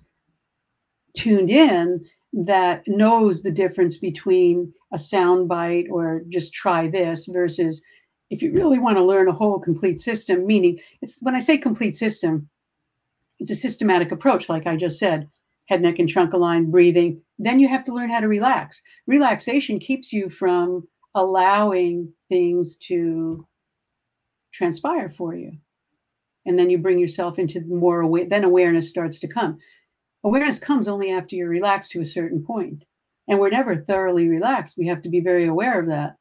[1.16, 7.82] tuned in that knows the difference between a sound bite or just try this versus
[8.30, 11.58] if you really want to learn a whole complete system, meaning it's when I say
[11.58, 12.50] complete system,
[13.40, 15.30] it's a systematic approach, like I just said,
[15.68, 17.22] head, neck, and trunk aligned, breathing.
[17.40, 18.82] Then you have to learn how to relax.
[19.06, 23.46] Relaxation keeps you from allowing things to
[24.52, 25.52] transpire for you.
[26.46, 29.58] And then you bring yourself into more aware, then awareness starts to come.
[30.24, 32.84] Awareness comes only after you're relaxed to a certain point.
[33.28, 34.76] And we're never thoroughly relaxed.
[34.78, 36.16] We have to be very aware of that.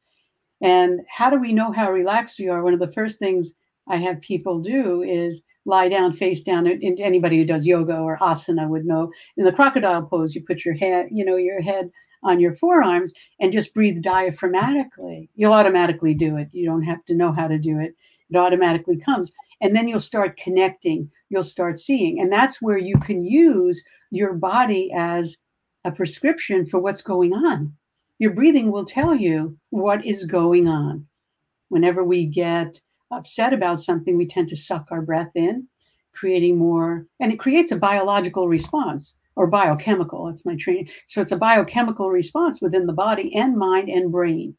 [0.60, 2.62] And how do we know how relaxed we are?
[2.62, 3.52] One of the first things
[3.88, 6.66] I have people do is lie down face down.
[6.66, 10.64] And anybody who does yoga or asana would know in the crocodile pose, you put
[10.64, 11.90] your head, you know, your head
[12.22, 15.28] on your forearms and just breathe diaphragmatically.
[15.34, 16.48] You'll automatically do it.
[16.52, 17.94] You don't have to know how to do it.
[18.30, 19.32] It automatically comes.
[19.60, 22.20] And then you'll start connecting, you'll start seeing.
[22.20, 25.36] And that's where you can use your body as
[25.84, 27.72] a prescription for what's going on.
[28.18, 31.06] Your breathing will tell you what is going on.
[31.68, 35.66] Whenever we get upset about something, we tend to suck our breath in,
[36.12, 40.26] creating more, and it creates a biological response or biochemical.
[40.26, 40.88] That's my training.
[41.06, 44.56] So it's a biochemical response within the body and mind and brain.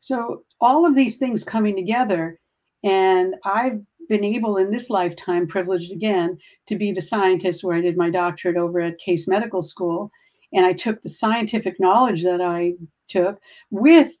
[0.00, 2.38] So all of these things coming together,
[2.82, 7.80] and I've been able in this lifetime, privileged again, to be the scientist where I
[7.80, 10.10] did my doctorate over at Case Medical School.
[10.52, 12.74] And I took the scientific knowledge that I
[13.08, 14.12] took with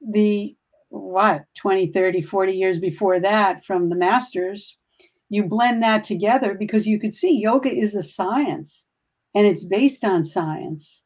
[0.00, 0.56] the
[0.90, 4.76] what 20 30 40 years before that from the masters
[5.30, 8.84] you blend that together because you could see yoga is a science
[9.34, 11.02] and it's based on science.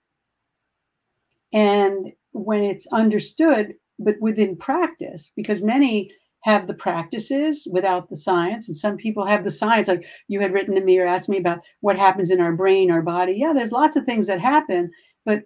[1.52, 6.10] And when it's understood but within practice because many
[6.42, 10.52] have the practices without the science and some people have the science like you had
[10.52, 13.34] written to me or asked me about what happens in our brain our body.
[13.36, 14.90] Yeah there's lots of things that happen
[15.24, 15.42] but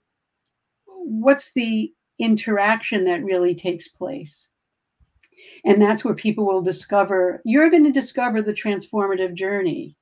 [0.87, 4.49] what's the interaction that really takes place.
[5.65, 9.97] And that's where people will discover, you're going to discover the transformative journey.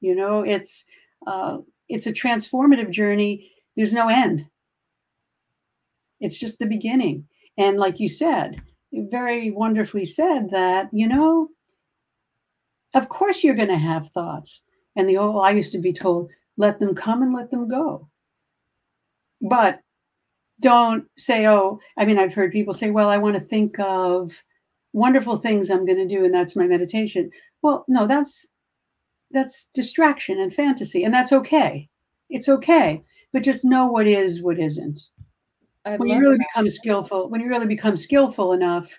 [0.00, 0.84] You know, it's
[1.26, 3.50] uh, it's a transformative journey.
[3.76, 4.46] There's no end.
[6.20, 7.26] It's just the beginning.
[7.58, 8.60] And like you said,
[8.92, 11.48] very wonderfully said that, you know,
[12.94, 14.62] of course you're going to have thoughts.
[14.96, 18.08] And the old, I used to be told, let them come and let them go.
[19.40, 19.80] But
[20.60, 24.42] don't say, oh, I mean, I've heard people say, well, I want to think of
[24.92, 27.30] wonderful things I'm going to do, and that's my meditation.
[27.62, 28.46] Well, no, that's
[29.32, 31.88] that's distraction and fantasy, and that's okay.
[32.30, 35.00] It's okay, but just know what is, what isn't.
[35.84, 36.46] I when you really that.
[36.54, 38.98] become skillful, when you really become skillful enough,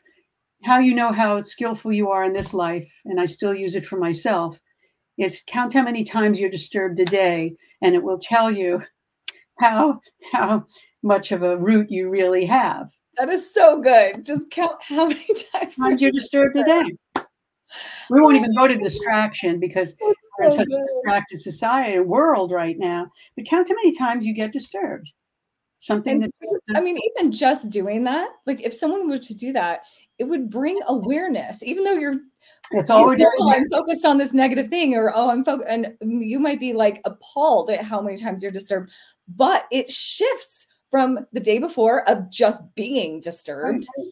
[0.64, 3.86] how you know how skillful you are in this life, and I still use it
[3.86, 4.60] for myself,
[5.18, 8.82] is count how many times you're disturbed a day, and it will tell you
[9.62, 10.02] how
[10.34, 10.66] how
[11.04, 12.90] much of a root you really have.
[13.18, 14.26] That is so good.
[14.26, 16.84] Just count how many times you're disturbed a day.
[18.10, 19.96] We won't even go to distraction because
[20.38, 20.78] we're in such good.
[20.78, 23.10] a distracted society and world right now.
[23.36, 25.10] But count how many times you get disturbed.
[25.80, 26.32] Something that
[26.76, 29.82] I mean, even just doing that, like if someone were to do that,
[30.22, 32.20] it would bring awareness, even though you're
[32.72, 33.32] that's all we're doing.
[33.40, 36.74] Oh, I'm focused on this negative thing, or oh, I'm focused, and you might be
[36.74, 38.92] like appalled at how many times you're disturbed,
[39.28, 44.10] but it shifts from the day before of just being disturbed mm-hmm.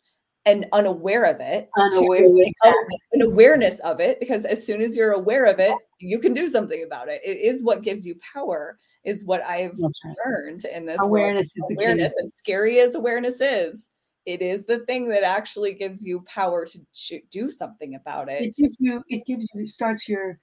[0.48, 2.98] and unaware of it unaware, exactly.
[3.12, 6.48] an awareness of it because as soon as you're aware of it you can do
[6.48, 10.16] something about it it is what gives you power is what i've right.
[10.26, 11.72] learned in this awareness world.
[11.72, 13.90] is awareness as scary as awareness is
[14.30, 18.56] it is the thing that actually gives you power to do something about it it.
[18.56, 20.40] gives you it gives you starts your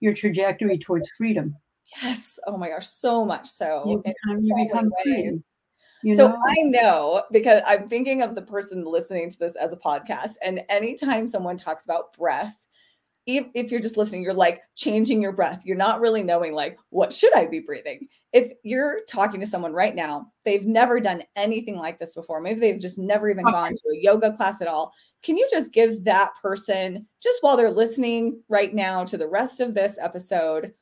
[0.00, 1.56] your trajectory towards freedom.
[2.02, 2.38] Yes.
[2.46, 3.84] Oh my gosh so much so.
[3.88, 5.38] You become, you become free.
[6.14, 6.38] so know?
[6.46, 10.34] I know because I'm thinking of the person listening to this as a podcast.
[10.44, 12.65] And anytime someone talks about breath,
[13.26, 15.62] if, if you're just listening, you're like changing your breath.
[15.66, 18.08] You're not really knowing, like, what should I be breathing?
[18.32, 22.40] If you're talking to someone right now, they've never done anything like this before.
[22.40, 23.52] Maybe they've just never even okay.
[23.52, 24.92] gone to a yoga class at all.
[25.22, 29.60] Can you just give that person, just while they're listening right now to the rest
[29.60, 30.72] of this episode,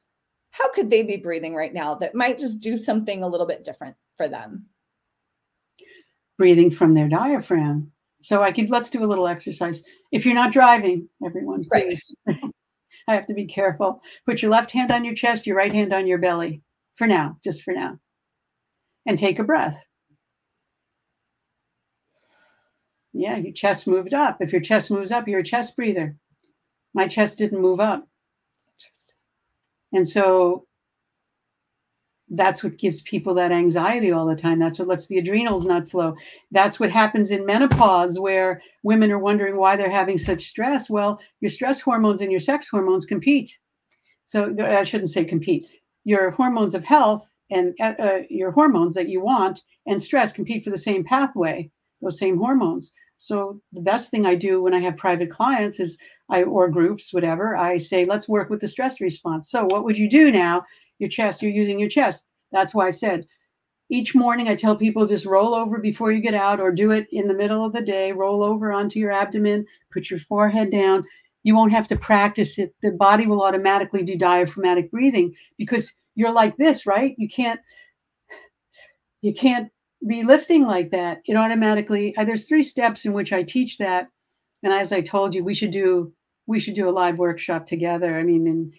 [0.51, 3.65] how could they be breathing right now that might just do something a little bit
[3.65, 4.67] different for them?
[6.37, 7.91] breathing from their diaphragm.
[8.23, 9.83] So I could let's do a little exercise.
[10.15, 12.15] If you're not driving, everyone, please.
[12.25, 12.39] Right.
[13.09, 14.01] I have to be careful.
[14.25, 16.63] Put your left hand on your chest, your right hand on your belly
[16.95, 17.99] for now, just for now.
[19.07, 19.85] And take a breath.
[23.13, 24.37] Yeah, your chest moved up.
[24.41, 26.17] If your chest moves up, you're a chest breather.
[26.95, 28.07] My chest didn't move up.
[28.79, 29.17] Interesting.
[29.95, 30.65] And so
[32.31, 34.59] that's what gives people that anxiety all the time.
[34.59, 36.17] That's what lets the adrenals not flow.
[36.51, 40.89] That's what happens in menopause, where women are wondering why they're having such stress.
[40.89, 43.57] Well, your stress hormones and your sex hormones compete.
[44.25, 45.67] So I shouldn't say compete.
[46.05, 50.65] Your hormones of health and uh, uh your hormones that you want and stress compete
[50.65, 51.71] for the same pathway,
[52.01, 52.91] those same hormones.
[53.19, 55.97] So the best thing I do when I have private clients is
[56.29, 59.51] I or groups, whatever, I say, let's work with the stress response.
[59.51, 60.65] So what would you do now?
[61.05, 62.25] Your chest, you're using your chest.
[62.51, 63.27] That's why I said
[63.91, 67.07] each morning I tell people just roll over before you get out or do it
[67.13, 71.05] in the middle of the day, roll over onto your abdomen, put your forehead down.
[71.43, 72.75] You won't have to practice it.
[72.81, 77.15] The body will automatically do diaphragmatic breathing because you're like this, right?
[77.19, 77.61] You can't
[79.21, 79.71] you can't
[80.09, 84.09] be lifting like that, it automatically there's three steps in which I teach that.
[84.63, 86.11] And as I told you, we should do
[86.47, 88.19] we should do a live workshop together.
[88.19, 88.73] I mean, and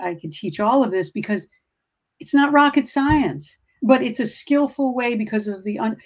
[0.00, 1.48] I could teach all of this because
[2.20, 5.96] it's not rocket science, but it's a skillful way because of the un,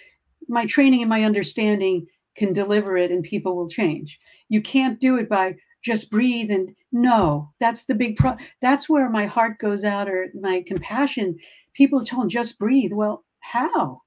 [0.49, 4.19] my training and my understanding can deliver it and people will change.
[4.49, 8.37] You can't do it by just breathe and no, that's the big pro.
[8.61, 11.37] That's where my heart goes out or my compassion.
[11.75, 12.93] People are told just breathe.
[12.93, 14.01] Well, how?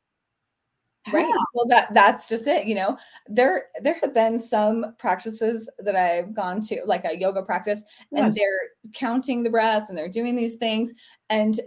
[1.14, 2.97] right well that that's just it you know
[3.28, 8.24] there there have been some practices that i've gone to like a yoga practice yes.
[8.24, 10.91] and they're counting the breaths and they're doing these things
[11.30, 11.60] and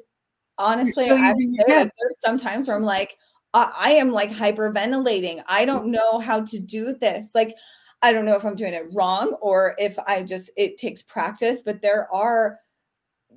[0.63, 1.35] honestly so I
[1.67, 1.91] there's
[2.21, 3.17] sometimes where i'm like
[3.55, 5.93] I, I am like hyperventilating i don't mm-hmm.
[5.93, 7.55] know how to do this like
[8.03, 11.63] i don't know if i'm doing it wrong or if i just it takes practice
[11.63, 12.59] but there are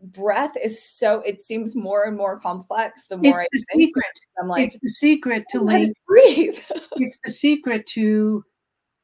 [0.03, 4.05] breath is so it seems more and more complex the more it's I the secret.
[4.39, 6.59] I'm like it's the secret to let breathe.
[6.97, 8.43] it's the secret to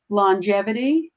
[0.09, 1.11] longevity.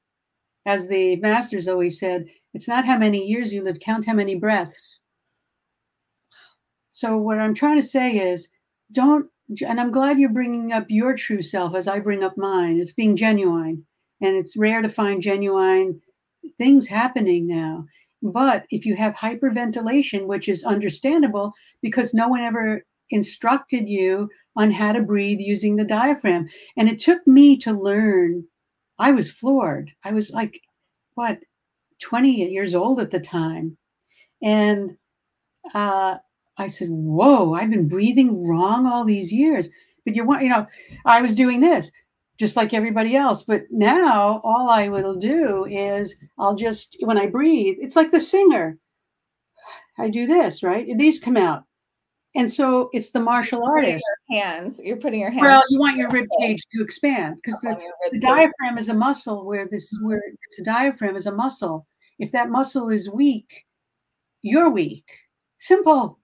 [0.65, 2.25] As the masters always said,
[2.55, 4.99] it's not how many years you live, count how many breaths.
[6.95, 8.47] So what I'm trying to say is
[8.93, 9.29] don't
[9.67, 12.79] and I'm glad you're bringing up your true self as I bring up mine.
[12.79, 13.85] It's being genuine.
[14.21, 16.01] And it's rare to find genuine
[16.57, 17.85] things happening now.
[18.23, 24.71] But if you have hyperventilation, which is understandable because no one ever instructed you on
[24.71, 26.47] how to breathe using the diaphragm.
[26.77, 28.45] And it took me to learn.
[28.99, 29.91] I was floored.
[30.05, 30.61] I was like,
[31.15, 31.39] what,
[32.01, 33.75] 20 years old at the time.
[34.41, 34.95] And
[35.73, 36.19] uh,
[36.57, 39.67] I said, whoa, I've been breathing wrong all these years.
[40.05, 40.67] But you want, you know,
[41.05, 41.89] I was doing this
[42.37, 43.43] just like everybody else.
[43.43, 48.19] But now all I will do is I'll just, when I breathe, it's like the
[48.19, 48.77] singer.
[49.99, 50.87] I do this, right?
[50.97, 51.63] These come out.
[52.35, 54.03] And so it's the martial artist.
[54.29, 54.81] hands.
[54.83, 55.43] You're putting your hands.
[55.43, 57.77] Well, you want your rib cage to expand because the,
[58.11, 61.87] the diaphragm is a muscle where this where it's a diaphragm is a muscle.
[62.19, 63.63] If that muscle is weak,
[64.41, 65.05] you're weak.
[65.59, 66.19] Simple.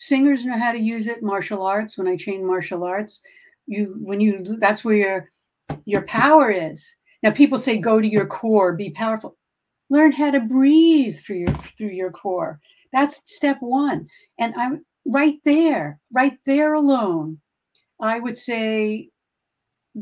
[0.00, 1.22] Singers know how to use it.
[1.22, 1.98] Martial arts.
[1.98, 3.20] When I train martial arts,
[3.70, 5.30] you when you that's where your
[5.84, 9.36] your power is now people say go to your core be powerful
[9.88, 12.60] learn how to breathe through your through your core
[12.92, 17.38] that's step one and i'm right there right there alone
[18.00, 19.08] i would say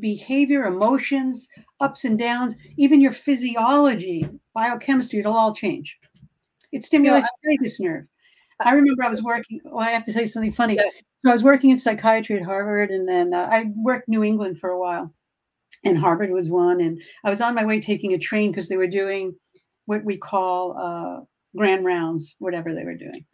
[0.00, 1.48] behavior emotions
[1.80, 5.98] ups and downs even your physiology biochemistry it'll all change
[6.72, 8.06] it stimulates the vagus nerve
[8.64, 9.60] I remember I was working.
[9.64, 10.74] Well, I have to tell you something funny.
[10.74, 11.02] Yes.
[11.20, 14.58] So I was working in psychiatry at Harvard, and then uh, I worked New England
[14.58, 15.12] for a while,
[15.84, 16.80] and Harvard was one.
[16.80, 19.34] And I was on my way taking a train because they were doing
[19.86, 21.24] what we call uh,
[21.56, 23.24] grand rounds, whatever they were doing.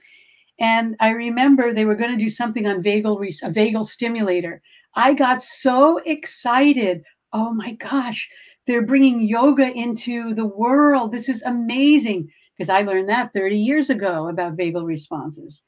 [0.61, 4.63] And I remember they were going to do something on vagal a vagal stimulator.
[4.95, 7.03] I got so excited.
[7.33, 8.29] Oh my gosh,
[8.67, 11.13] they're bringing yoga into the world.
[11.13, 15.63] This is amazing because I learned that 30 years ago about vagal responses.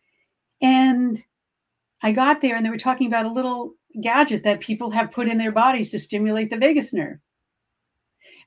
[0.62, 1.22] And
[2.03, 5.28] I got there and they were talking about a little gadget that people have put
[5.28, 7.18] in their bodies to stimulate the vagus nerve.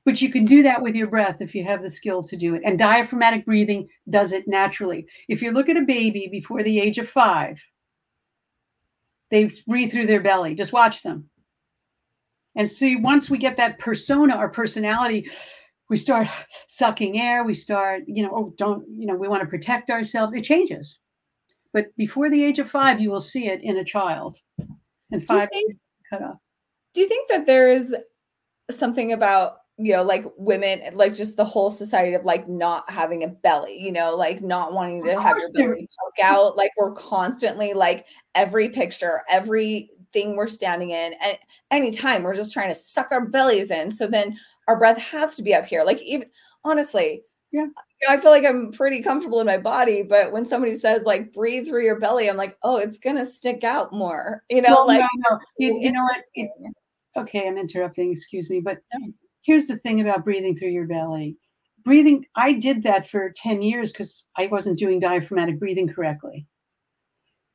[0.04, 2.54] But you can do that with your breath if you have the skill to do
[2.54, 2.62] it.
[2.64, 5.06] And diaphragmatic breathing does it naturally.
[5.28, 7.62] If you look at a baby before the age of five,
[9.30, 10.54] they breathe through their belly.
[10.54, 11.28] Just watch them.
[12.56, 15.28] And see, once we get that persona or personality,
[15.90, 16.26] we start
[16.68, 20.32] sucking air we start you know oh don't you know we want to protect ourselves
[20.32, 21.00] it changes
[21.72, 24.38] but before the age of five you will see it in a child
[25.10, 25.76] and five do think,
[26.08, 26.38] cut off
[26.94, 27.94] do you think that there is
[28.70, 33.24] something about you know, like women, like just the whole society of like not having
[33.24, 36.54] a belly, you know, like not wanting to have your belly poke out.
[36.54, 41.38] Like we're constantly like every picture, every thing we're standing in, and
[41.70, 43.90] anytime we're just trying to suck our bellies in.
[43.90, 44.36] So then
[44.70, 45.82] our breath has to be up here.
[45.82, 46.28] Like even
[46.64, 47.66] honestly, yeah.
[48.08, 51.66] I feel like I'm pretty comfortable in my body, but when somebody says like breathe
[51.66, 54.44] through your belly, I'm like, oh, it's gonna stick out more.
[54.48, 55.38] You know, well, like no, no.
[55.58, 56.22] You, you know what?
[56.34, 56.52] It's,
[57.16, 58.78] okay, I'm interrupting, excuse me, but
[59.42, 61.36] here's the thing about breathing through your belly.
[61.84, 66.46] Breathing, I did that for 10 years because I wasn't doing diaphragmatic breathing correctly.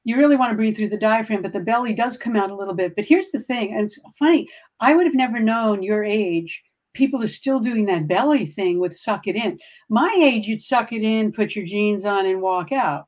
[0.03, 2.55] You really want to breathe through the diaphragm, but the belly does come out a
[2.55, 2.95] little bit.
[2.95, 4.47] But here's the thing, and it's funny,
[4.79, 6.61] I would have never known your age.
[6.95, 9.59] People are still doing that belly thing with suck it in.
[9.89, 13.05] My age, you'd suck it in, put your jeans on, and walk out.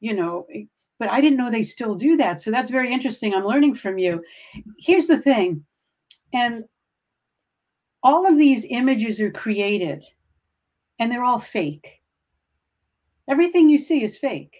[0.00, 0.62] You know, eh,
[0.98, 2.40] but I didn't know they still do that.
[2.40, 3.34] So that's very interesting.
[3.34, 4.22] I'm learning from you.
[4.78, 5.64] Here's the thing,
[6.32, 6.64] and
[8.02, 10.04] all of these images are created
[10.98, 12.00] and they're all fake.
[13.28, 14.56] Everything you see is fake.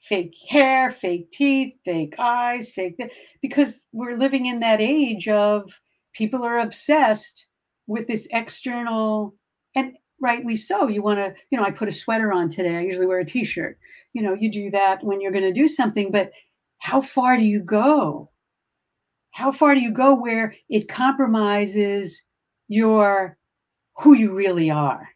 [0.00, 2.96] Fake hair, fake teeth, fake eyes, fake
[3.40, 5.72] because we're living in that age of
[6.12, 7.46] people are obsessed
[7.86, 9.34] with this external
[9.74, 10.88] and rightly so.
[10.88, 12.76] You want to, you know, I put a sweater on today.
[12.76, 13.78] I usually wear a t-shirt.
[14.12, 16.30] You know, you do that when you're going to do something, but
[16.78, 18.30] how far do you go?
[19.32, 22.22] how far do you go where it compromises
[22.68, 23.36] your
[23.96, 25.08] who you really are?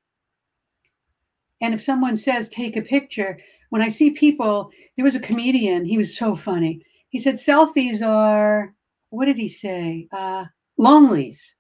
[1.61, 3.38] And if someone says, take a picture,
[3.70, 6.82] when I see people, there was a comedian, he was so funny.
[7.11, 8.74] He said, selfies are,
[9.11, 10.09] what did he say?
[10.12, 10.47] Uh,
[10.77, 11.55] lonelies.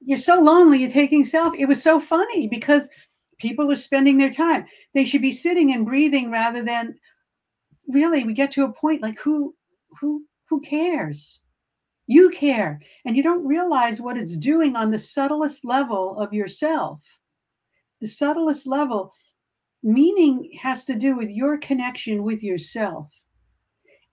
[0.00, 1.60] You're so lonely, you're taking selfie.
[1.60, 2.88] It was so funny because
[3.38, 4.66] people are spending their time.
[4.94, 6.94] They should be sitting and breathing rather than
[7.88, 9.54] really we get to a point like who
[10.00, 11.40] who who cares?
[12.06, 17.02] You care, and you don't realize what it's doing on the subtlest level of yourself.
[18.00, 19.12] The subtlest level,
[19.82, 23.10] meaning has to do with your connection with yourself.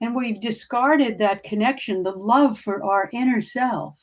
[0.00, 3.98] And we've discarded that connection, the love for our inner self.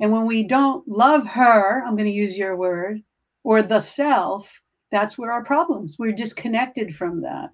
[0.00, 3.02] And when we don't love her, I'm going to use your word,
[3.42, 4.60] or the self,
[4.90, 5.96] that's where our problems.
[5.98, 7.50] We're disconnected from that.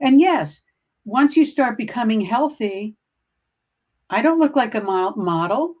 [0.00, 0.60] And yes,
[1.04, 2.96] once you start becoming healthy,
[4.10, 5.74] I don't look like a model.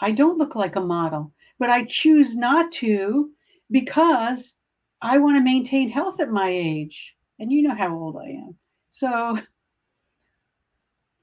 [0.00, 3.30] I don't look like a model, but I choose not to
[3.70, 4.54] because
[5.00, 7.14] I want to maintain health at my age.
[7.38, 8.56] And you know how old I am.
[8.94, 9.36] So,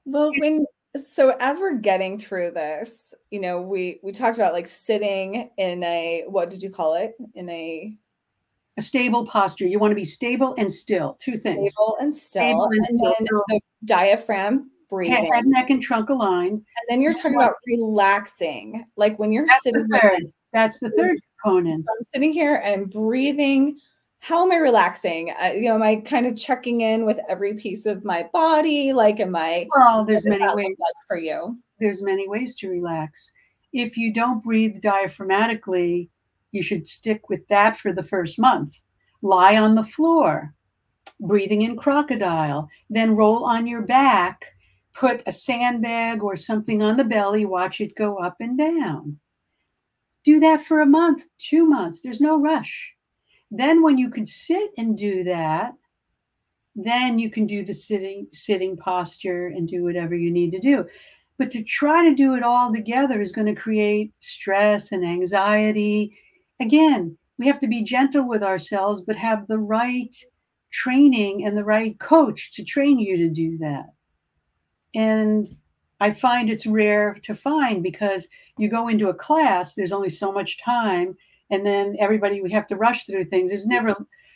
[0.04, 4.66] well, when so as we're getting through this, you know, we we talked about like
[4.66, 7.14] sitting in a what did you call it?
[7.34, 7.96] In a
[8.76, 9.66] a stable posture.
[9.66, 11.16] You want to be stable and still.
[11.18, 11.72] Two things.
[11.72, 12.42] Stable and still.
[12.42, 13.14] Stable and, and still.
[13.18, 15.32] so, the diaphragm breathing.
[15.32, 16.58] Head, neck, and trunk aligned.
[16.58, 19.88] And then you're talking about relaxing, like when you're That's sitting.
[19.88, 20.32] The third.
[20.52, 21.84] That's the third component.
[21.84, 23.78] So I'm sitting here and breathing.
[24.22, 25.34] How am I relaxing?
[25.42, 28.92] Uh, you know, am I kind of checking in with every piece of my body?
[28.92, 29.66] Like, am I?
[29.74, 31.58] Well, there's many ways like for you.
[31.80, 33.32] There's many ways to relax.
[33.72, 36.08] If you don't breathe diaphragmatically,
[36.52, 38.78] you should stick with that for the first month.
[39.22, 40.54] Lie on the floor,
[41.20, 44.52] breathing in crocodile, then roll on your back
[44.94, 49.18] put a sandbag or something on the belly, watch it go up and down.
[50.24, 52.00] Do that for a month, two months.
[52.00, 52.92] There's no rush.
[53.54, 55.74] Then, when you can sit and do that,
[56.74, 60.86] then you can do the sitting sitting posture and do whatever you need to do.
[61.38, 66.16] But to try to do it all together is going to create stress and anxiety.
[66.60, 70.14] Again, we have to be gentle with ourselves, but have the right
[70.70, 73.86] training and the right coach to train you to do that.
[74.94, 75.54] And
[76.00, 80.32] I find it's rare to find because you go into a class, there's only so
[80.32, 81.16] much time,
[81.52, 83.50] and then everybody we have to rush through things.
[83.50, 83.94] There's never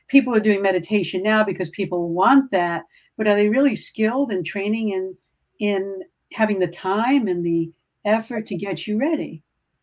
[0.08, 2.84] people are doing meditation now because people want that,
[3.16, 5.16] but are they really skilled in training and
[5.58, 6.02] in
[6.32, 7.72] having the time and the
[8.04, 9.42] effort to get you ready?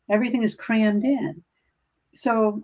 [0.09, 1.43] Everything is crammed in.
[2.13, 2.61] So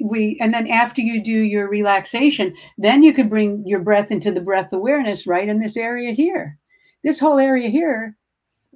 [0.00, 4.32] we and then after you do your relaxation, then you could bring your breath into
[4.32, 6.58] the breath awareness right in this area here
[7.06, 8.16] this whole area here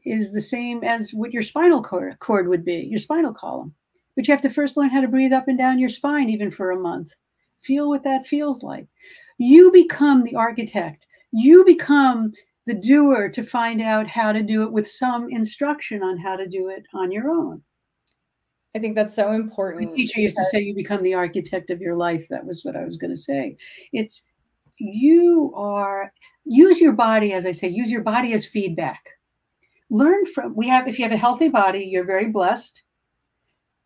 [0.04, 3.74] is the same as what your spinal cord, cord would be, your spinal column.
[4.20, 6.50] But you have to first learn how to breathe up and down your spine, even
[6.50, 7.16] for a month.
[7.62, 8.86] Feel what that feels like.
[9.38, 11.06] You become the architect.
[11.32, 12.34] You become
[12.66, 16.46] the doer to find out how to do it with some instruction on how to
[16.46, 17.62] do it on your own.
[18.76, 19.88] I think that's so important.
[19.88, 22.28] My teacher used to say you become the architect of your life.
[22.28, 23.56] That was what I was going to say.
[23.94, 24.20] It's
[24.76, 26.12] you are
[26.44, 29.02] use your body, as I say, use your body as feedback.
[29.88, 32.82] learn from we have if you have a healthy body you're very blessed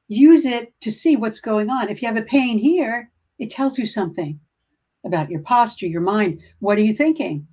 [0.09, 1.89] use it to see what's going on.
[1.89, 4.39] If you have a pain here it tells you something
[5.05, 6.41] about your posture your mind.
[6.61, 7.47] What are you thinking?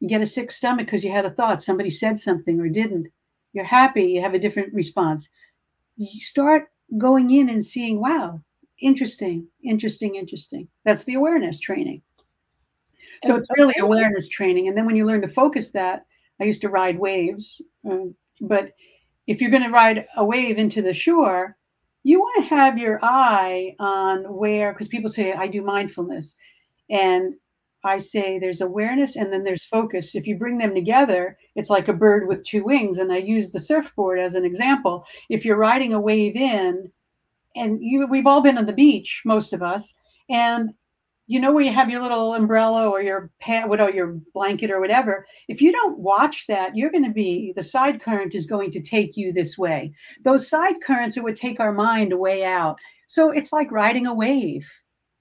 [0.00, 1.62] You get a sick stomach because you had a thought.
[1.62, 3.08] Somebody said something or didn't.
[3.52, 4.04] You're happy.
[4.04, 5.28] You have a different response.
[5.96, 6.68] You start
[6.98, 8.40] going in and seeing wow
[8.78, 10.68] interesting interesting interesting.
[10.84, 12.02] That's the awareness training.
[13.24, 14.68] So it's really awareness training.
[14.68, 16.04] And then when you learn to focus that
[16.40, 18.10] I used to ride waves, uh,
[18.42, 18.72] but
[19.26, 21.56] if you're going to ride a wave into the shore,
[22.06, 26.36] you want to have your eye on where, because people say, I do mindfulness.
[26.88, 27.34] And
[27.84, 30.14] I say there's awareness and then there's focus.
[30.14, 32.98] If you bring them together, it's like a bird with two wings.
[32.98, 35.04] And I use the surfboard as an example.
[35.30, 36.92] If you're riding a wave in,
[37.56, 39.92] and you, we've all been on the beach, most of us,
[40.30, 40.72] and
[41.26, 44.70] you know where you have your little umbrella or your pant, what or your blanket
[44.70, 45.26] or whatever.
[45.48, 48.80] If you don't watch that, you're going to be the side current is going to
[48.80, 49.92] take you this way.
[50.22, 52.78] Those side currents are what take our mind way out.
[53.08, 54.70] So it's like riding a wave.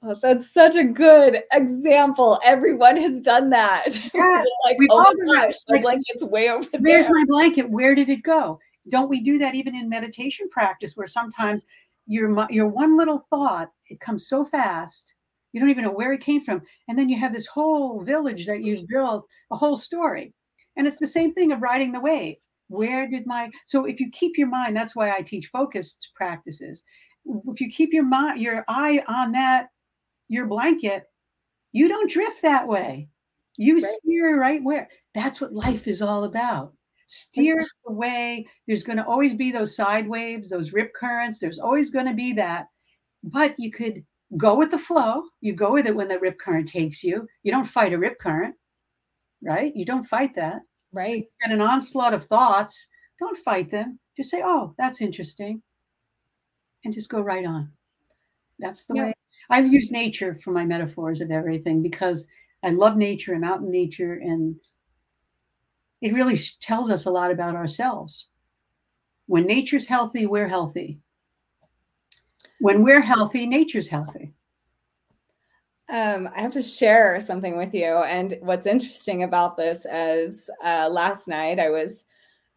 [0.04, 2.40] Oh, that's such a good example.
[2.44, 3.86] Everyone has done that.
[4.14, 6.82] Yeah, like, We've oh my gosh, my blanket's way over there.
[6.82, 7.70] Where's my blanket?
[7.70, 8.60] Where did it go?
[8.90, 11.64] Don't we do that even in meditation practice where sometimes
[12.06, 15.15] your your one little thought, it comes so fast
[15.56, 16.62] you don't even know where it came from.
[16.90, 20.34] And then you have this whole village that you've built, a whole story.
[20.76, 22.36] And it's the same thing of riding the wave.
[22.68, 26.84] Where did my so if you keep your mind, that's why I teach focused practices.
[27.48, 29.68] If you keep your mind, your eye on that,
[30.28, 31.04] your blanket,
[31.72, 33.08] you don't drift that way.
[33.56, 33.94] You right.
[34.02, 34.90] steer right where.
[35.14, 36.74] That's what life is all about.
[37.08, 38.46] Steer the way.
[38.68, 41.40] There's going to always be those side waves, those rip currents.
[41.40, 42.68] There's always going to be that.
[43.24, 44.04] But you could
[44.38, 45.24] go with the flow.
[45.42, 47.28] You go with it when the rip current takes you.
[47.44, 48.56] You don't fight a rip current,
[49.44, 49.76] right?
[49.76, 50.62] You don't fight that.
[50.92, 51.24] Right.
[51.24, 52.88] So get an onslaught of thoughts.
[53.20, 54.00] Don't fight them.
[54.18, 55.62] Just say, oh, that's interesting.
[56.84, 57.72] And just go right on.
[58.60, 59.04] That's the yeah.
[59.06, 59.14] way
[59.50, 62.28] I use nature for my metaphors of everything because
[62.64, 63.34] I love nature.
[63.34, 64.56] I'm out in nature and
[66.02, 68.28] it really tells us a lot about ourselves.
[69.28, 71.00] When nature's healthy, we're healthy
[72.60, 74.34] when we're healthy, nature's healthy.
[75.88, 77.86] Um, I have to share something with you.
[77.86, 82.06] And what's interesting about this is uh, last night I was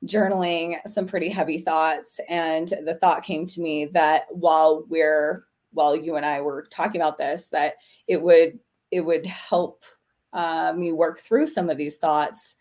[0.07, 5.95] journaling some pretty heavy thoughts, and the thought came to me that while we're while
[5.95, 7.75] you and I were talking about this, that
[8.07, 8.59] it would
[8.91, 9.85] it would help
[10.33, 12.57] uh, me work through some of these thoughts,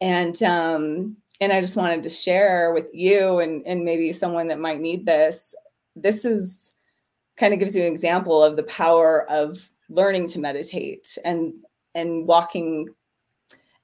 [0.00, 4.58] and um, and I just wanted to share with you and and maybe someone that
[4.58, 5.54] might need this.
[5.94, 6.69] This is
[7.40, 11.54] kind of gives you an example of the power of learning to meditate and
[11.94, 12.86] and walking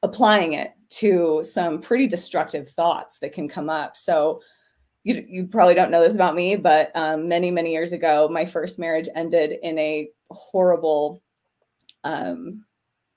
[0.02, 3.96] applying it to some pretty destructive thoughts that can come up.
[3.96, 4.40] So
[5.02, 8.44] you, you probably don't know this about me but um, many many years ago my
[8.44, 11.22] first marriage ended in a horrible
[12.04, 12.64] um,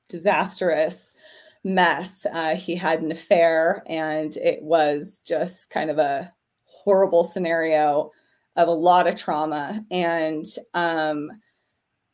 [0.07, 1.15] disastrous
[1.65, 2.25] mess.
[2.31, 6.33] Uh, he had an affair and it was just kind of a
[6.63, 8.11] horrible scenario
[8.59, 10.45] of a lot of trauma and
[10.75, 11.31] um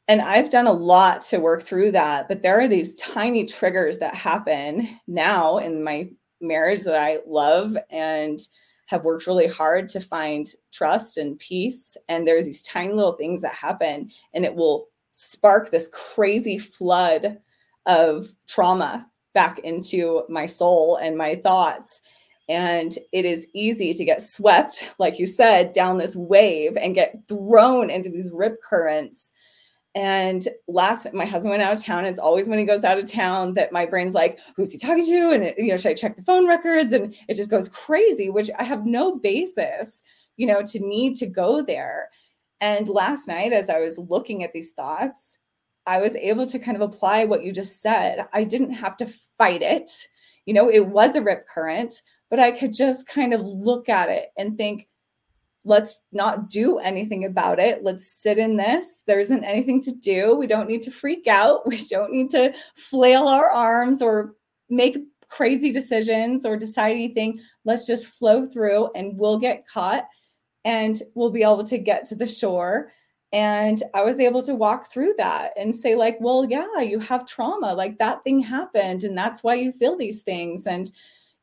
[0.07, 3.97] and I've done a lot to work through that, but there are these tiny triggers
[3.99, 6.09] that happen now in my
[6.41, 8.39] marriage that I love and
[8.87, 11.97] have worked really hard to find trust and peace.
[12.07, 17.39] And there's these tiny little things that happen, and it will spark this crazy flood
[17.87, 22.01] of trauma back into my soul and my thoughts.
[22.47, 27.15] And it is easy to get swept, like you said, down this wave and get
[27.27, 29.33] thrown into these rip currents.
[29.95, 32.05] And last, my husband went out of town.
[32.05, 35.05] It's always when he goes out of town that my brain's like, "Who's he talking
[35.05, 36.91] to?" And it, you know, should I check the phone records?
[36.91, 40.03] And it just goes crazy, which I have no basis,
[40.35, 42.09] you know, to need to go there.
[42.59, 45.39] And last night, as I was looking at these thoughts,
[45.85, 48.27] I was able to kind of apply what you just said.
[48.33, 49.91] I didn't have to fight it.
[50.45, 54.09] You know, it was a rip current but I could just kind of look at
[54.09, 54.87] it and think,
[55.65, 57.83] let's not do anything about it.
[57.83, 59.03] Let's sit in this.
[59.07, 60.35] There isn't anything to do.
[60.35, 61.61] We don't need to freak out.
[61.67, 64.35] We don't need to flail our arms or
[64.69, 64.97] make
[65.27, 67.39] crazy decisions or decide anything.
[67.65, 70.07] Let's just flow through and we'll get caught
[70.63, 72.91] and we'll be able to get to the shore.
[73.33, 77.25] And I was able to walk through that and say, like, well, yeah, you have
[77.25, 77.73] trauma.
[77.73, 79.03] Like that thing happened.
[79.03, 80.67] And that's why you feel these things.
[80.67, 80.89] And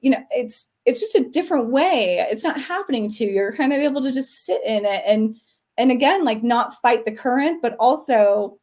[0.02, 3.72] you know it's it's just a different way it's not happening to you you're kind
[3.72, 5.36] of able to just sit in it and
[5.78, 8.58] and again like not fight the current but also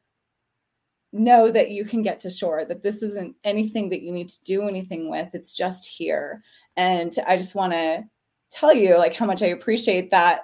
[1.12, 4.44] know that you can get to shore, that this isn't anything that you need to
[4.44, 5.34] do anything with.
[5.34, 6.44] It's just here.
[6.78, 8.04] And I just want to
[8.52, 10.42] tell you like how much I appreciate that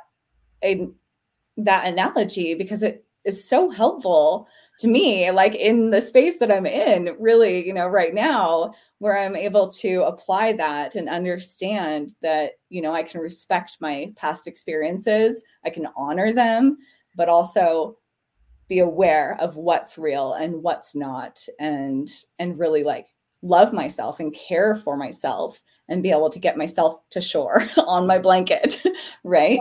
[1.58, 4.48] that analogy because it is so helpful
[4.80, 9.18] to me like in the space that I'm in really, you know, right now where
[9.18, 14.48] I'm able to apply that and understand that, you know, I can respect my past
[14.48, 16.78] experiences, I can honor them,
[17.16, 17.98] but also
[18.68, 22.10] be aware of what's real and what's not and
[22.40, 23.08] and really like
[23.44, 28.08] love myself and care for myself and be able to get myself to shore on
[28.08, 28.82] my blanket
[29.24, 29.60] right?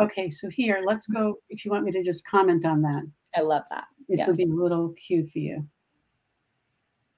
[0.00, 3.02] Okay so here let's go if you want me to just comment on that
[3.34, 4.28] i love that this yes.
[4.28, 5.66] will be a little cue for you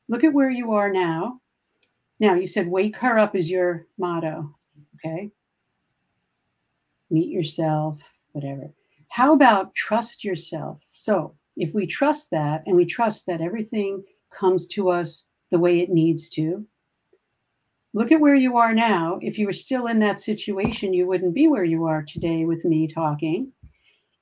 [0.09, 1.41] look at where you are now
[2.21, 4.55] now you said wake her up is your motto
[4.97, 5.31] okay
[7.11, 8.71] meet yourself whatever
[9.15, 10.85] how about trust yourself?
[10.91, 15.79] So, if we trust that and we trust that everything comes to us the way
[15.79, 16.67] it needs to,
[17.93, 19.21] look at where you are now.
[19.23, 22.65] If you were still in that situation, you wouldn't be where you are today with
[22.65, 23.53] me talking.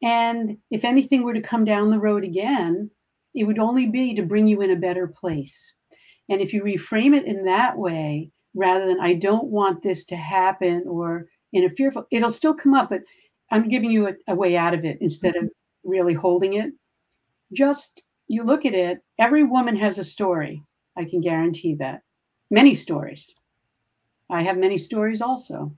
[0.03, 2.91] And if anything were to come down the road again,
[3.35, 5.73] it would only be to bring you in a better place.
[6.29, 10.17] And if you reframe it in that way, rather than I don't want this to
[10.17, 13.03] happen or in a fearful, it'll still come up, but
[13.51, 15.91] I'm giving you a, a way out of it instead of mm-hmm.
[15.91, 16.73] really holding it.
[17.53, 20.63] Just you look at it, every woman has a story.
[20.97, 22.01] I can guarantee that.
[22.51, 23.33] Many stories.
[24.31, 25.75] I have many stories also.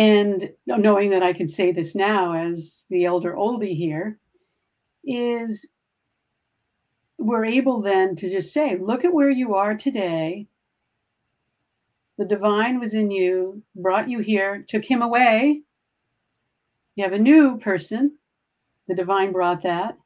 [0.00, 4.18] And knowing that I can say this now as the elder oldie here,
[5.04, 5.68] is
[7.18, 10.46] we're able then to just say, look at where you are today.
[12.16, 15.60] The divine was in you, brought you here, took him away,
[16.96, 18.16] you have a new person.
[18.88, 19.98] The divine brought that.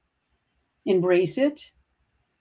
[0.87, 1.61] Embrace it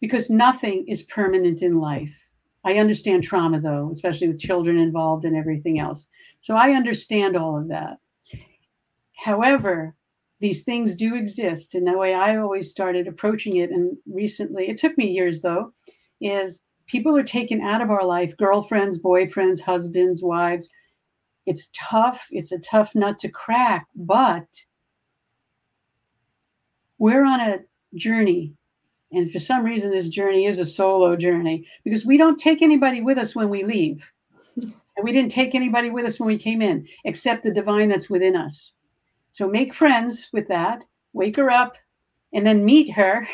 [0.02, 2.16] because nothing is permanent in life.
[2.64, 6.08] I understand trauma, though, especially with children involved and everything else.
[6.42, 7.98] So I understand all of that.
[9.16, 9.96] However,
[10.40, 11.76] these things do exist.
[11.76, 15.74] And the way I always started approaching it, and recently, it took me years though,
[16.22, 20.70] is people are taken out of our life girlfriends, boyfriends, husbands, wives
[21.46, 22.28] it's tough.
[22.32, 24.48] It's a tough nut to crack, but
[26.98, 27.60] we're on a
[27.96, 28.54] journey.
[29.14, 33.02] And for some reason, this journey is a solo journey because we don't take anybody
[33.02, 34.12] with us when we leave.
[34.56, 38.10] And we didn't take anybody with us when we came in, except the divine that's
[38.10, 38.74] within us.
[39.32, 40.84] So make friends with that,
[41.14, 41.78] wake her up,
[42.34, 43.28] and then meet her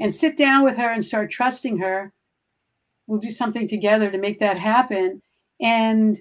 [0.00, 2.12] and sit down with her and start trusting her.
[3.06, 5.20] We'll do something together to make that happen.
[5.60, 6.18] And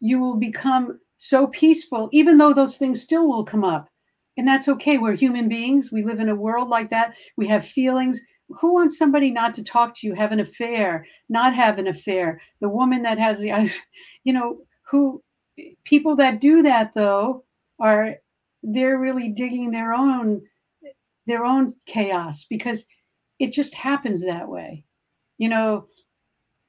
[0.00, 3.88] you will become so peaceful, even though those things still will come up.
[4.36, 4.98] And that's okay.
[4.98, 5.90] We're human beings.
[5.92, 7.16] We live in a world like that.
[7.36, 8.20] We have feelings.
[8.48, 12.40] Who wants somebody not to talk to you, have an affair, not have an affair?
[12.60, 13.70] The woman that has the,
[14.24, 15.22] you know, who
[15.84, 17.44] people that do that though
[17.78, 18.16] are
[18.62, 20.42] they're really digging their own
[21.26, 22.86] their own chaos because
[23.38, 24.84] it just happens that way.
[25.38, 25.86] You know,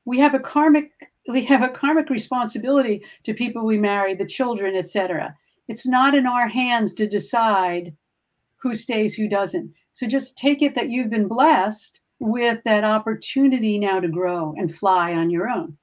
[0.05, 0.91] we have a karmic
[1.27, 5.35] we have a karmic responsibility to people we marry, the children, etc.
[5.67, 7.95] It's not in our hands to decide
[8.57, 9.73] who stays, who doesn't.
[9.93, 14.73] So just take it that you've been blessed with that opportunity now to grow and
[14.73, 15.77] fly on your own.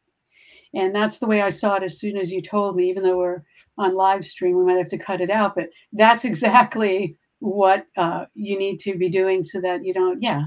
[0.74, 3.18] And that's the way I saw it as soon as you told me, even though
[3.18, 3.42] we're
[3.78, 8.26] on live stream, we might have to cut it out, but that's exactly what uh,
[8.34, 10.42] you need to be doing so that you don't, yeah,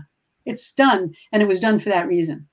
[0.45, 1.13] it's done.
[1.32, 2.47] And it was done for that reason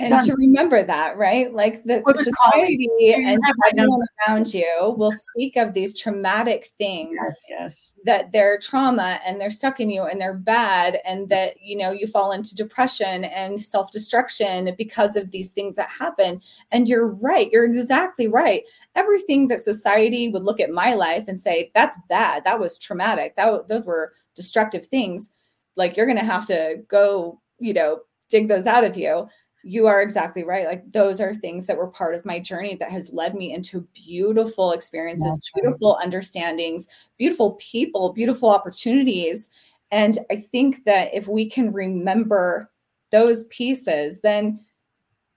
[0.00, 0.24] and Done.
[0.26, 1.52] to remember that right?
[1.52, 7.44] Like the, the society and everyone around you will speak of these traumatic things yes,
[7.48, 11.76] yes that they're trauma and they're stuck in you and they're bad and that you
[11.76, 16.40] know you fall into depression and self-destruction because of these things that happen.
[16.70, 18.62] And you're right you're exactly right.
[18.94, 22.44] Everything that society would look at my life and say that's bad.
[22.44, 23.34] That was traumatic.
[23.36, 25.30] That those were destructive things
[25.74, 29.26] like you're going to have to go you know dig those out of you
[29.62, 30.66] you are exactly right.
[30.66, 33.86] Like those are things that were part of my journey that has led me into
[33.92, 36.04] beautiful experiences, That's beautiful right.
[36.04, 36.86] understandings,
[37.18, 39.48] beautiful people, beautiful opportunities.
[39.90, 42.70] And I think that if we can remember
[43.10, 44.60] those pieces, then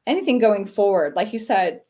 [0.06, 1.82] anything going forward, like you said,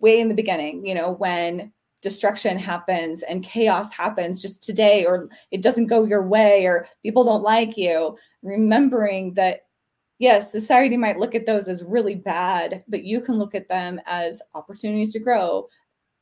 [0.00, 5.28] way in the beginning, you know, when destruction happens and chaos happens just today, or
[5.50, 9.66] it doesn't go your way, or people don't like you, remembering that
[10.20, 14.00] yes, society might look at those as really bad, but you can look at them
[14.06, 15.68] as opportunities to grow,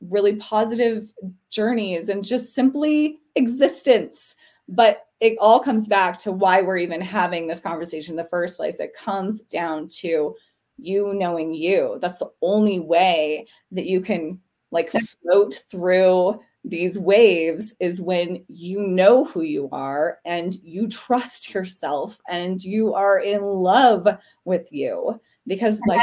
[0.01, 1.11] really positive
[1.51, 4.35] journeys, and just simply existence,
[4.67, 8.57] But it all comes back to why we're even having this conversation in the first
[8.57, 8.79] place.
[8.79, 10.35] It comes down to
[10.77, 11.97] you knowing you.
[12.01, 14.39] That's the only way that you can
[14.71, 21.53] like float through these waves is when you know who you are and you trust
[21.53, 24.07] yourself and you are in love
[24.45, 25.19] with you.
[25.47, 25.99] Because like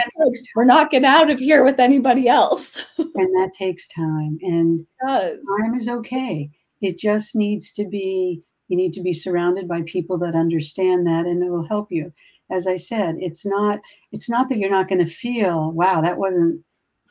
[0.56, 2.84] we're not getting out of here with anybody else.
[2.98, 6.50] And that takes time and time is okay.
[6.82, 11.24] It just needs to be you need to be surrounded by people that understand that
[11.24, 12.12] and it will help you.
[12.50, 13.80] As i said it's not
[14.12, 16.62] it's not that you're not going to feel wow that wasn't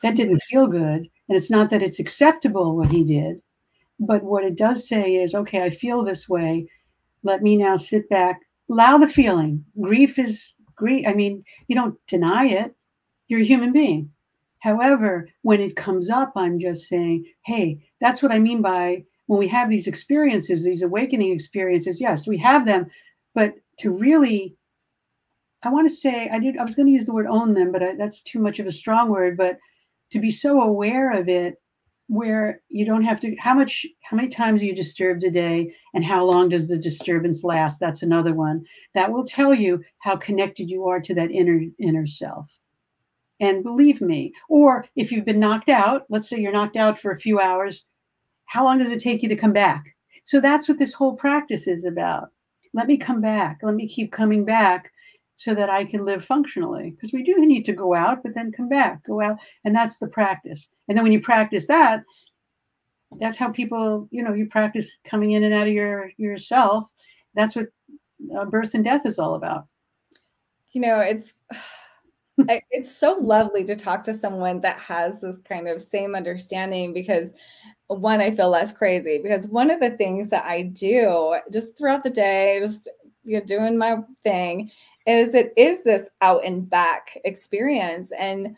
[0.02, 3.40] that didn't feel good and it's not that it's acceptable what he did
[3.98, 6.68] but what it does say is, okay, I feel this way.
[7.22, 9.64] Let me now sit back, allow the feeling.
[9.80, 11.06] Grief is grief.
[11.08, 12.74] I mean, you don't deny it.
[13.28, 14.10] You're a human being.
[14.60, 19.38] However, when it comes up, I'm just saying, hey, that's what I mean by when
[19.38, 22.00] we have these experiences, these awakening experiences.
[22.00, 22.86] Yes, we have them,
[23.34, 24.56] but to really,
[25.62, 26.58] I want to say, I did.
[26.58, 28.66] I was going to use the word own them, but I, that's too much of
[28.66, 29.36] a strong word.
[29.36, 29.58] But
[30.10, 31.60] to be so aware of it
[32.08, 35.74] where you don't have to how much how many times are you disturbed a day
[35.92, 37.80] and how long does the disturbance last?
[37.80, 38.64] That's another one.
[38.94, 42.48] That will tell you how connected you are to that inner inner self.
[43.40, 47.10] And believe me or if you've been knocked out let's say you're knocked out for
[47.10, 47.84] a few hours
[48.46, 49.84] how long does it take you to come back?
[50.24, 52.30] So that's what this whole practice is about.
[52.72, 53.60] Let me come back.
[53.62, 54.92] Let me keep coming back
[55.36, 56.90] so that I can live functionally.
[56.90, 59.38] Because we do need to go out, but then come back, go out.
[59.64, 60.68] And that's the practice.
[60.88, 62.02] And then when you practice that,
[63.20, 66.90] that's how people, you know, you practice coming in and out of your yourself.
[67.34, 67.66] That's what
[68.36, 69.66] uh, birth and death is all about.
[70.72, 71.34] You know, it's
[72.38, 77.32] it's so lovely to talk to someone that has this kind of same understanding because
[77.86, 82.02] one i feel less crazy because one of the things that i do just throughout
[82.02, 82.90] the day just
[83.24, 84.70] you know doing my thing
[85.06, 88.56] is it is this out and back experience and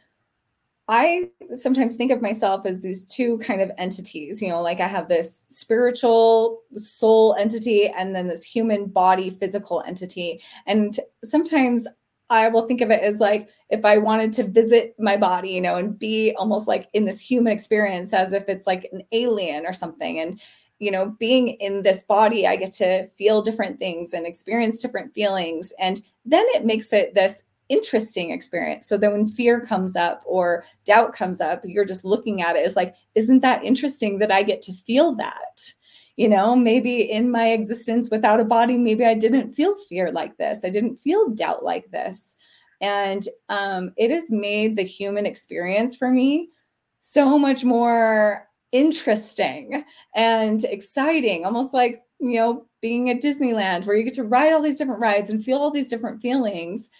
[0.91, 4.89] I sometimes think of myself as these two kind of entities, you know, like I
[4.89, 10.41] have this spiritual soul entity and then this human body physical entity.
[10.67, 11.87] And sometimes
[12.31, 15.61] I will think of it as like if I wanted to visit my body, you
[15.61, 19.67] know, and be almost like in this human experience as if it's like an alien
[19.67, 20.21] or something.
[20.21, 20.41] And
[20.79, 25.13] you know, being in this body, I get to feel different things and experience different
[25.13, 25.73] feelings.
[25.79, 26.01] And
[26.31, 28.89] then it makes it this interesting experience.
[28.89, 32.65] So then when fear comes up or doubt comes up, you're just looking at it
[32.65, 35.75] as like, isn't that interesting that I get to feel that?
[36.17, 40.37] You know, maybe in my existence without a body, maybe I didn't feel fear like
[40.39, 40.65] this.
[40.65, 42.37] I didn't feel doubt like this.
[42.81, 46.51] And um, it has made the human experience for me
[46.99, 54.05] so much more interesting and exciting, almost like, you know, being at Disneyland where you
[54.05, 56.91] get to ride all these different rides and feel all these different feelings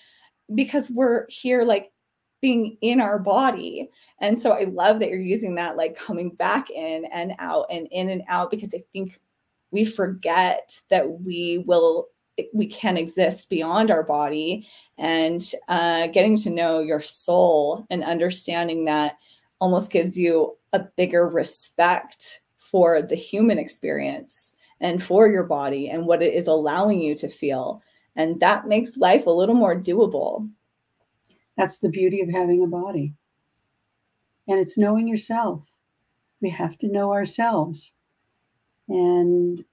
[0.55, 1.93] because we're here like
[2.41, 3.91] being in our body.
[4.21, 7.89] And so I love that you're using that like coming back in and out and
[7.91, 9.21] in and out because I think
[9.71, 12.09] we forget that we will
[12.55, 14.65] we can exist beyond our body
[14.97, 19.17] and uh, getting to know your soul and understanding that
[19.61, 26.07] almost gives you a bigger respect for the human experience and for your body and
[26.07, 27.83] what it is allowing you to feel.
[28.17, 30.49] And that makes life a little more doable.
[31.57, 33.15] That's the beauty of having a body.
[34.47, 35.69] And it's knowing yourself.
[36.41, 37.93] We have to know ourselves.
[38.89, 39.65] And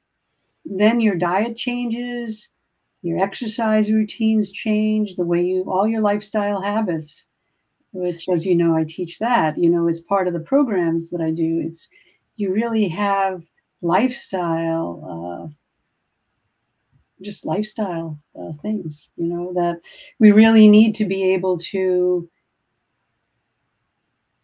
[0.65, 2.49] then your diet changes,
[3.01, 7.25] your exercise routines change, the way you, all your lifestyle habits
[7.95, 9.57] which, as you know, I teach that.
[9.57, 11.61] You know, it's part of the programs that I do.
[11.65, 11.87] It's
[12.35, 13.43] you really have
[13.81, 15.53] lifestyle, uh,
[17.21, 19.09] just lifestyle uh, things.
[19.15, 19.81] You know that
[20.19, 22.29] we really need to be able to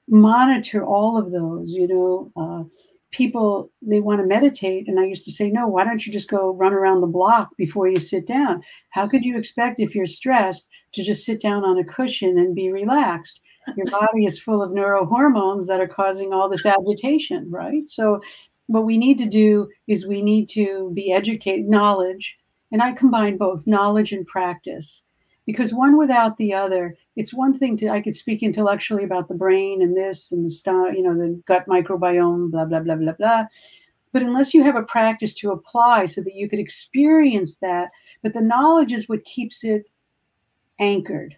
[0.07, 1.73] monitor all of those.
[1.73, 2.31] You know.
[2.35, 2.63] Uh,
[3.11, 6.29] people they want to meditate and i used to say no why don't you just
[6.29, 10.05] go run around the block before you sit down how could you expect if you're
[10.05, 13.41] stressed to just sit down on a cushion and be relaxed
[13.75, 18.21] your body is full of neurohormones that are causing all this agitation right so
[18.71, 22.37] what we need to do is we need to be educated knowledge
[22.71, 25.03] and i combine both knowledge and practice.
[25.45, 29.41] Because one without the other it's one thing to i could speak intellectually about the
[29.43, 33.13] brain and this and the stuff you know the gut microbiome blah blah blah blah
[33.13, 33.43] blah.
[34.13, 37.89] But unless you have a practice to apply so that you could experience that
[38.23, 39.83] but the knowledge is what keeps it
[40.79, 41.35] anchored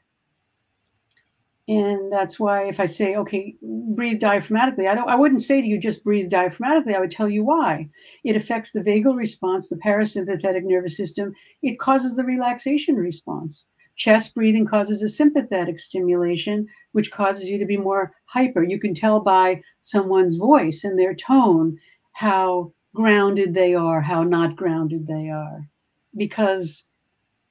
[1.69, 5.67] And that's why if I say, okay, breathe diaphragmatically, I don't I wouldn't say to
[5.67, 6.93] you just breathe diaphragmatically.
[6.93, 7.89] I would tell you why.
[8.25, 11.33] It affects the vagal response, the parasympathetic nervous system.
[11.61, 13.63] It causes the relaxation response.
[13.95, 18.63] Chest breathing causes a sympathetic stimulation, which causes you to be more hyper.
[18.63, 21.77] You can tell by someone's voice and their tone
[22.11, 25.69] how grounded they are, how not grounded they are,
[26.17, 26.83] because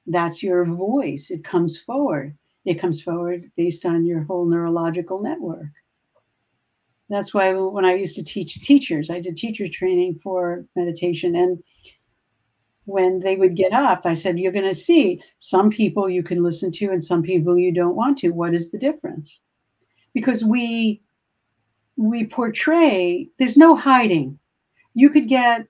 [0.05, 1.31] that's your voice.
[1.31, 5.67] It comes forward it comes forward based on your whole neurological network.
[7.09, 11.35] That's why when I used to teach teachers, I did teacher training for meditation.
[11.35, 11.61] And
[12.85, 16.41] when they would get up, I said, You're going to see some people you can
[16.41, 18.29] listen to and some people you don't want to.
[18.29, 19.41] What is the difference?
[20.13, 21.01] Because we
[21.95, 24.39] we portray there's no hiding
[24.93, 25.65] you could get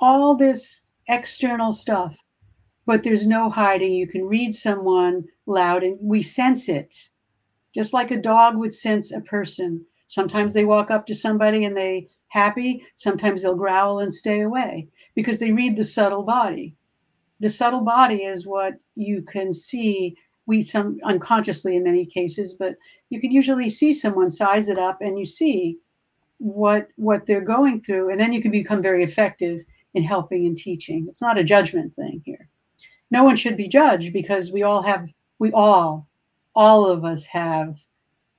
[0.00, 2.16] all this external stuff
[2.88, 3.92] but there's no hiding.
[3.92, 6.94] You can read someone loud and we sense it,
[7.74, 9.84] just like a dog would sense a person.
[10.06, 12.82] Sometimes they walk up to somebody and they happy.
[12.96, 16.74] Sometimes they'll growl and stay away because they read the subtle body.
[17.40, 20.16] The subtle body is what you can see.
[20.46, 22.74] We some unconsciously in many cases, but
[23.10, 25.76] you can usually see someone size it up and you see
[26.38, 29.60] what what they're going through, and then you can become very effective
[29.92, 31.04] in helping and teaching.
[31.06, 32.48] It's not a judgment thing here
[33.10, 36.06] no one should be judged because we all have we all
[36.54, 37.78] all of us have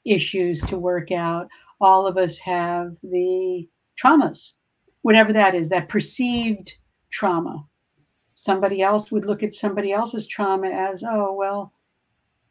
[0.06, 1.48] issues to work out.
[1.80, 3.68] All of us have the
[4.02, 4.52] traumas
[5.02, 6.74] whatever that is that perceived
[7.10, 7.66] trauma.
[8.36, 11.74] Somebody else would look at somebody else's trauma as oh well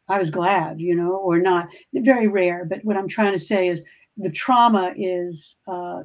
[0.07, 1.69] i was glad you know or not.
[1.93, 3.81] Very rare but what i'm trying to say is
[4.17, 6.03] the trauma is uh,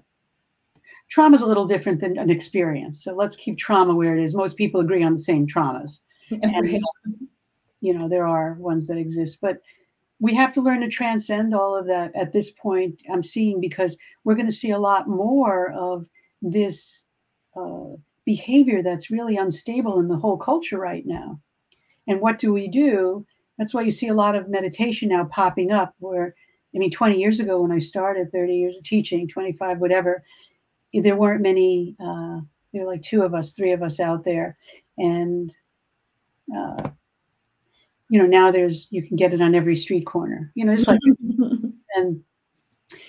[1.11, 3.03] trauma is a little different than an experience.
[3.03, 4.35] So let's keep trauma where it is.
[4.35, 6.01] Most people agree on the same traumas
[6.43, 6.83] and
[7.81, 9.61] you know there are ones that exist but
[10.21, 13.97] we have to learn to transcend all of that at this point i'm seeing because
[14.25, 16.07] we're going to see a lot more of
[16.43, 17.05] this
[17.57, 21.39] uh, behavior that's really unstable in the whole culture right now.
[22.07, 23.27] And what do we do?
[23.59, 26.35] That's why you see a lot of meditation now popping up where
[26.75, 30.21] i mean 20 years ago when i started 30 years of teaching 25 whatever
[30.93, 32.41] there weren't many uh,
[32.73, 34.57] there were like two of us three of us out there.
[34.99, 35.55] And
[36.57, 36.91] uh,
[38.09, 40.89] you know now there's you can get it on every street corner you know it's
[40.89, 41.01] like
[41.97, 42.23] and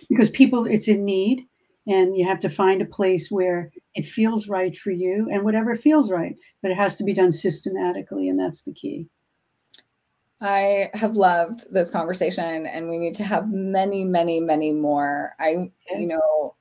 [0.09, 1.45] because people it's in need
[1.87, 5.75] and you have to find a place where it feels right for you and whatever
[5.75, 9.07] feels right but it has to be done systematically and that's the key
[10.41, 15.33] I have loved this conversation and we need to have many, many, many more.
[15.39, 16.01] I, okay.
[16.01, 16.55] you know,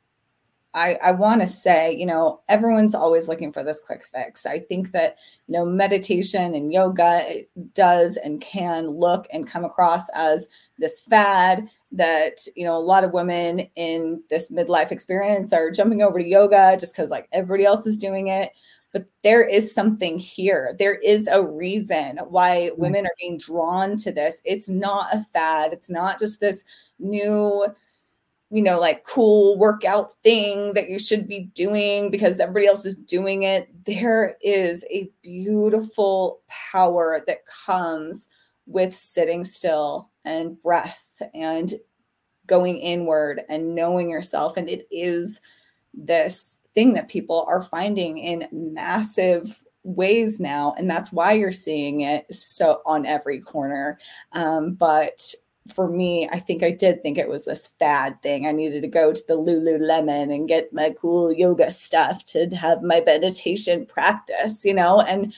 [0.74, 4.44] I, I want to say, you know, everyone's always looking for this quick fix.
[4.44, 5.16] I think that,
[5.46, 7.44] you know, meditation and yoga
[7.74, 10.48] does and can look and come across as
[10.78, 16.02] this fad that, you know, a lot of women in this midlife experience are jumping
[16.02, 18.50] over to yoga just because like everybody else is doing it.
[18.92, 20.74] But there is something here.
[20.78, 22.80] There is a reason why mm-hmm.
[22.80, 24.40] women are being drawn to this.
[24.44, 25.72] It's not a fad.
[25.72, 26.64] It's not just this
[26.98, 27.66] new
[28.54, 32.94] you know, like cool workout thing that you should be doing because everybody else is
[32.94, 33.68] doing it.
[33.84, 38.28] There is a beautiful power that comes
[38.66, 41.74] with sitting still and breath and
[42.46, 44.56] going inward and knowing yourself.
[44.56, 45.40] And it is
[45.92, 52.00] this thing that people are finding in massive ways now and that's why you're seeing
[52.00, 53.98] it so on every corner
[54.32, 55.34] um, but
[55.72, 58.46] for me, I think I did think it was this fad thing.
[58.46, 62.82] I needed to go to the Lululemon and get my cool yoga stuff to have
[62.82, 65.32] my meditation practice, you know, and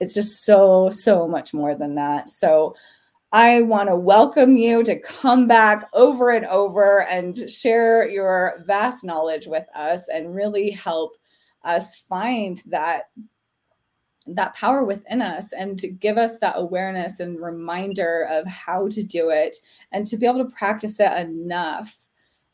[0.00, 2.30] it's just so, so much more than that.
[2.30, 2.74] So
[3.32, 9.04] I want to welcome you to come back over and over and share your vast
[9.04, 11.16] knowledge with us and really help
[11.64, 13.10] us find that
[14.26, 19.02] that power within us and to give us that awareness and reminder of how to
[19.02, 19.56] do it
[19.92, 21.96] and to be able to practice it enough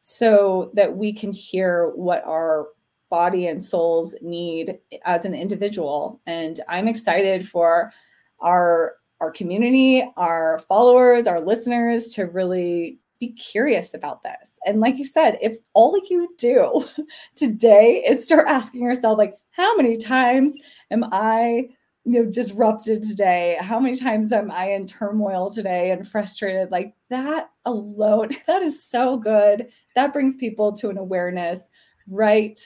[0.00, 2.68] so that we can hear what our
[3.08, 6.20] body and souls need as an individual.
[6.26, 7.92] And i'm excited for
[8.40, 14.58] our our community our followers our listeners to really be curious about this.
[14.66, 16.84] And like you said, if all you do
[17.36, 20.56] today is start asking yourself, like, how many times
[20.90, 21.68] am I,
[22.04, 23.58] you know, disrupted today?
[23.60, 26.72] How many times am I in turmoil today and frustrated?
[26.72, 29.68] Like that alone, that is so good.
[29.94, 31.70] That brings people to an awareness
[32.08, 32.58] right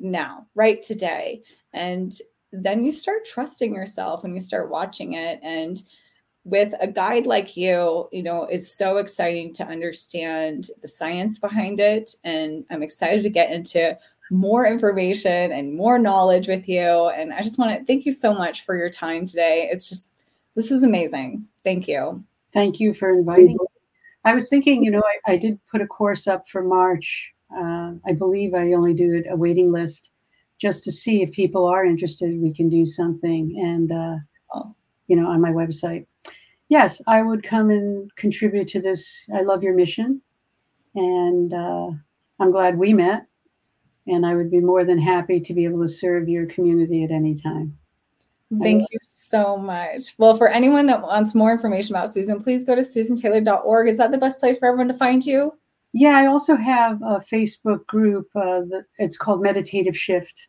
[0.00, 1.42] now, right today.
[1.72, 2.12] And
[2.52, 5.80] then you start trusting yourself and you start watching it and
[6.44, 11.78] with a guide like you, you know, is so exciting to understand the science behind
[11.78, 12.16] it.
[12.24, 13.96] And I'm excited to get into
[14.32, 17.08] more information and more knowledge with you.
[17.10, 19.68] And I just want to thank you so much for your time today.
[19.70, 20.12] It's just,
[20.56, 21.46] this is amazing.
[21.62, 22.24] Thank you.
[22.52, 23.66] Thank you for inviting me.
[24.24, 27.32] I was thinking, you know, I, I did put a course up for March.
[27.56, 30.10] Uh, I believe I only do a waiting list
[30.60, 32.40] just to see if people are interested.
[32.40, 34.16] We can do something, and uh.
[35.08, 36.06] You know, on my website.
[36.68, 39.24] Yes, I would come and contribute to this.
[39.34, 40.22] I love your mission,
[40.94, 41.90] and uh,
[42.40, 43.26] I'm glad we met.
[44.08, 47.12] And I would be more than happy to be able to serve your community at
[47.12, 47.78] any time.
[48.60, 50.14] Thank you so much.
[50.18, 53.88] Well, for anyone that wants more information about Susan, please go to susantaylor.org.
[53.88, 55.52] Is that the best place for everyone to find you?
[55.94, 58.28] Yeah, I also have a Facebook group.
[58.34, 60.48] Uh, that it's called Meditative Shift.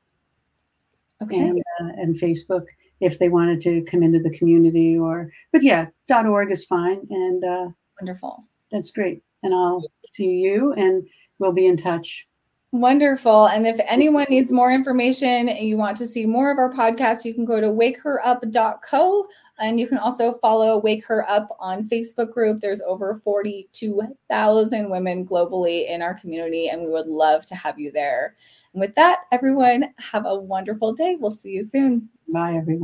[1.21, 1.37] Okay.
[1.37, 2.65] And, uh, and Facebook
[3.03, 7.05] if they wanted to come into the community or, but yeah, .org is fine.
[7.09, 7.67] And uh,
[7.99, 8.43] wonderful.
[8.71, 9.21] That's great.
[9.43, 11.05] And I'll see you and
[11.39, 12.25] we'll be in touch.
[12.71, 13.49] Wonderful.
[13.49, 17.23] And if anyone needs more information and you want to see more of our podcast,
[17.23, 19.27] you can go to wakeherup.co
[19.59, 22.61] and you can also follow Wake Her Up on Facebook group.
[22.61, 27.91] There's over 42,000 women globally in our community, and we would love to have you
[27.91, 28.35] there.
[28.73, 31.15] And with that, everyone, have a wonderful day.
[31.19, 32.09] We'll see you soon.
[32.33, 32.81] Bye, everyone.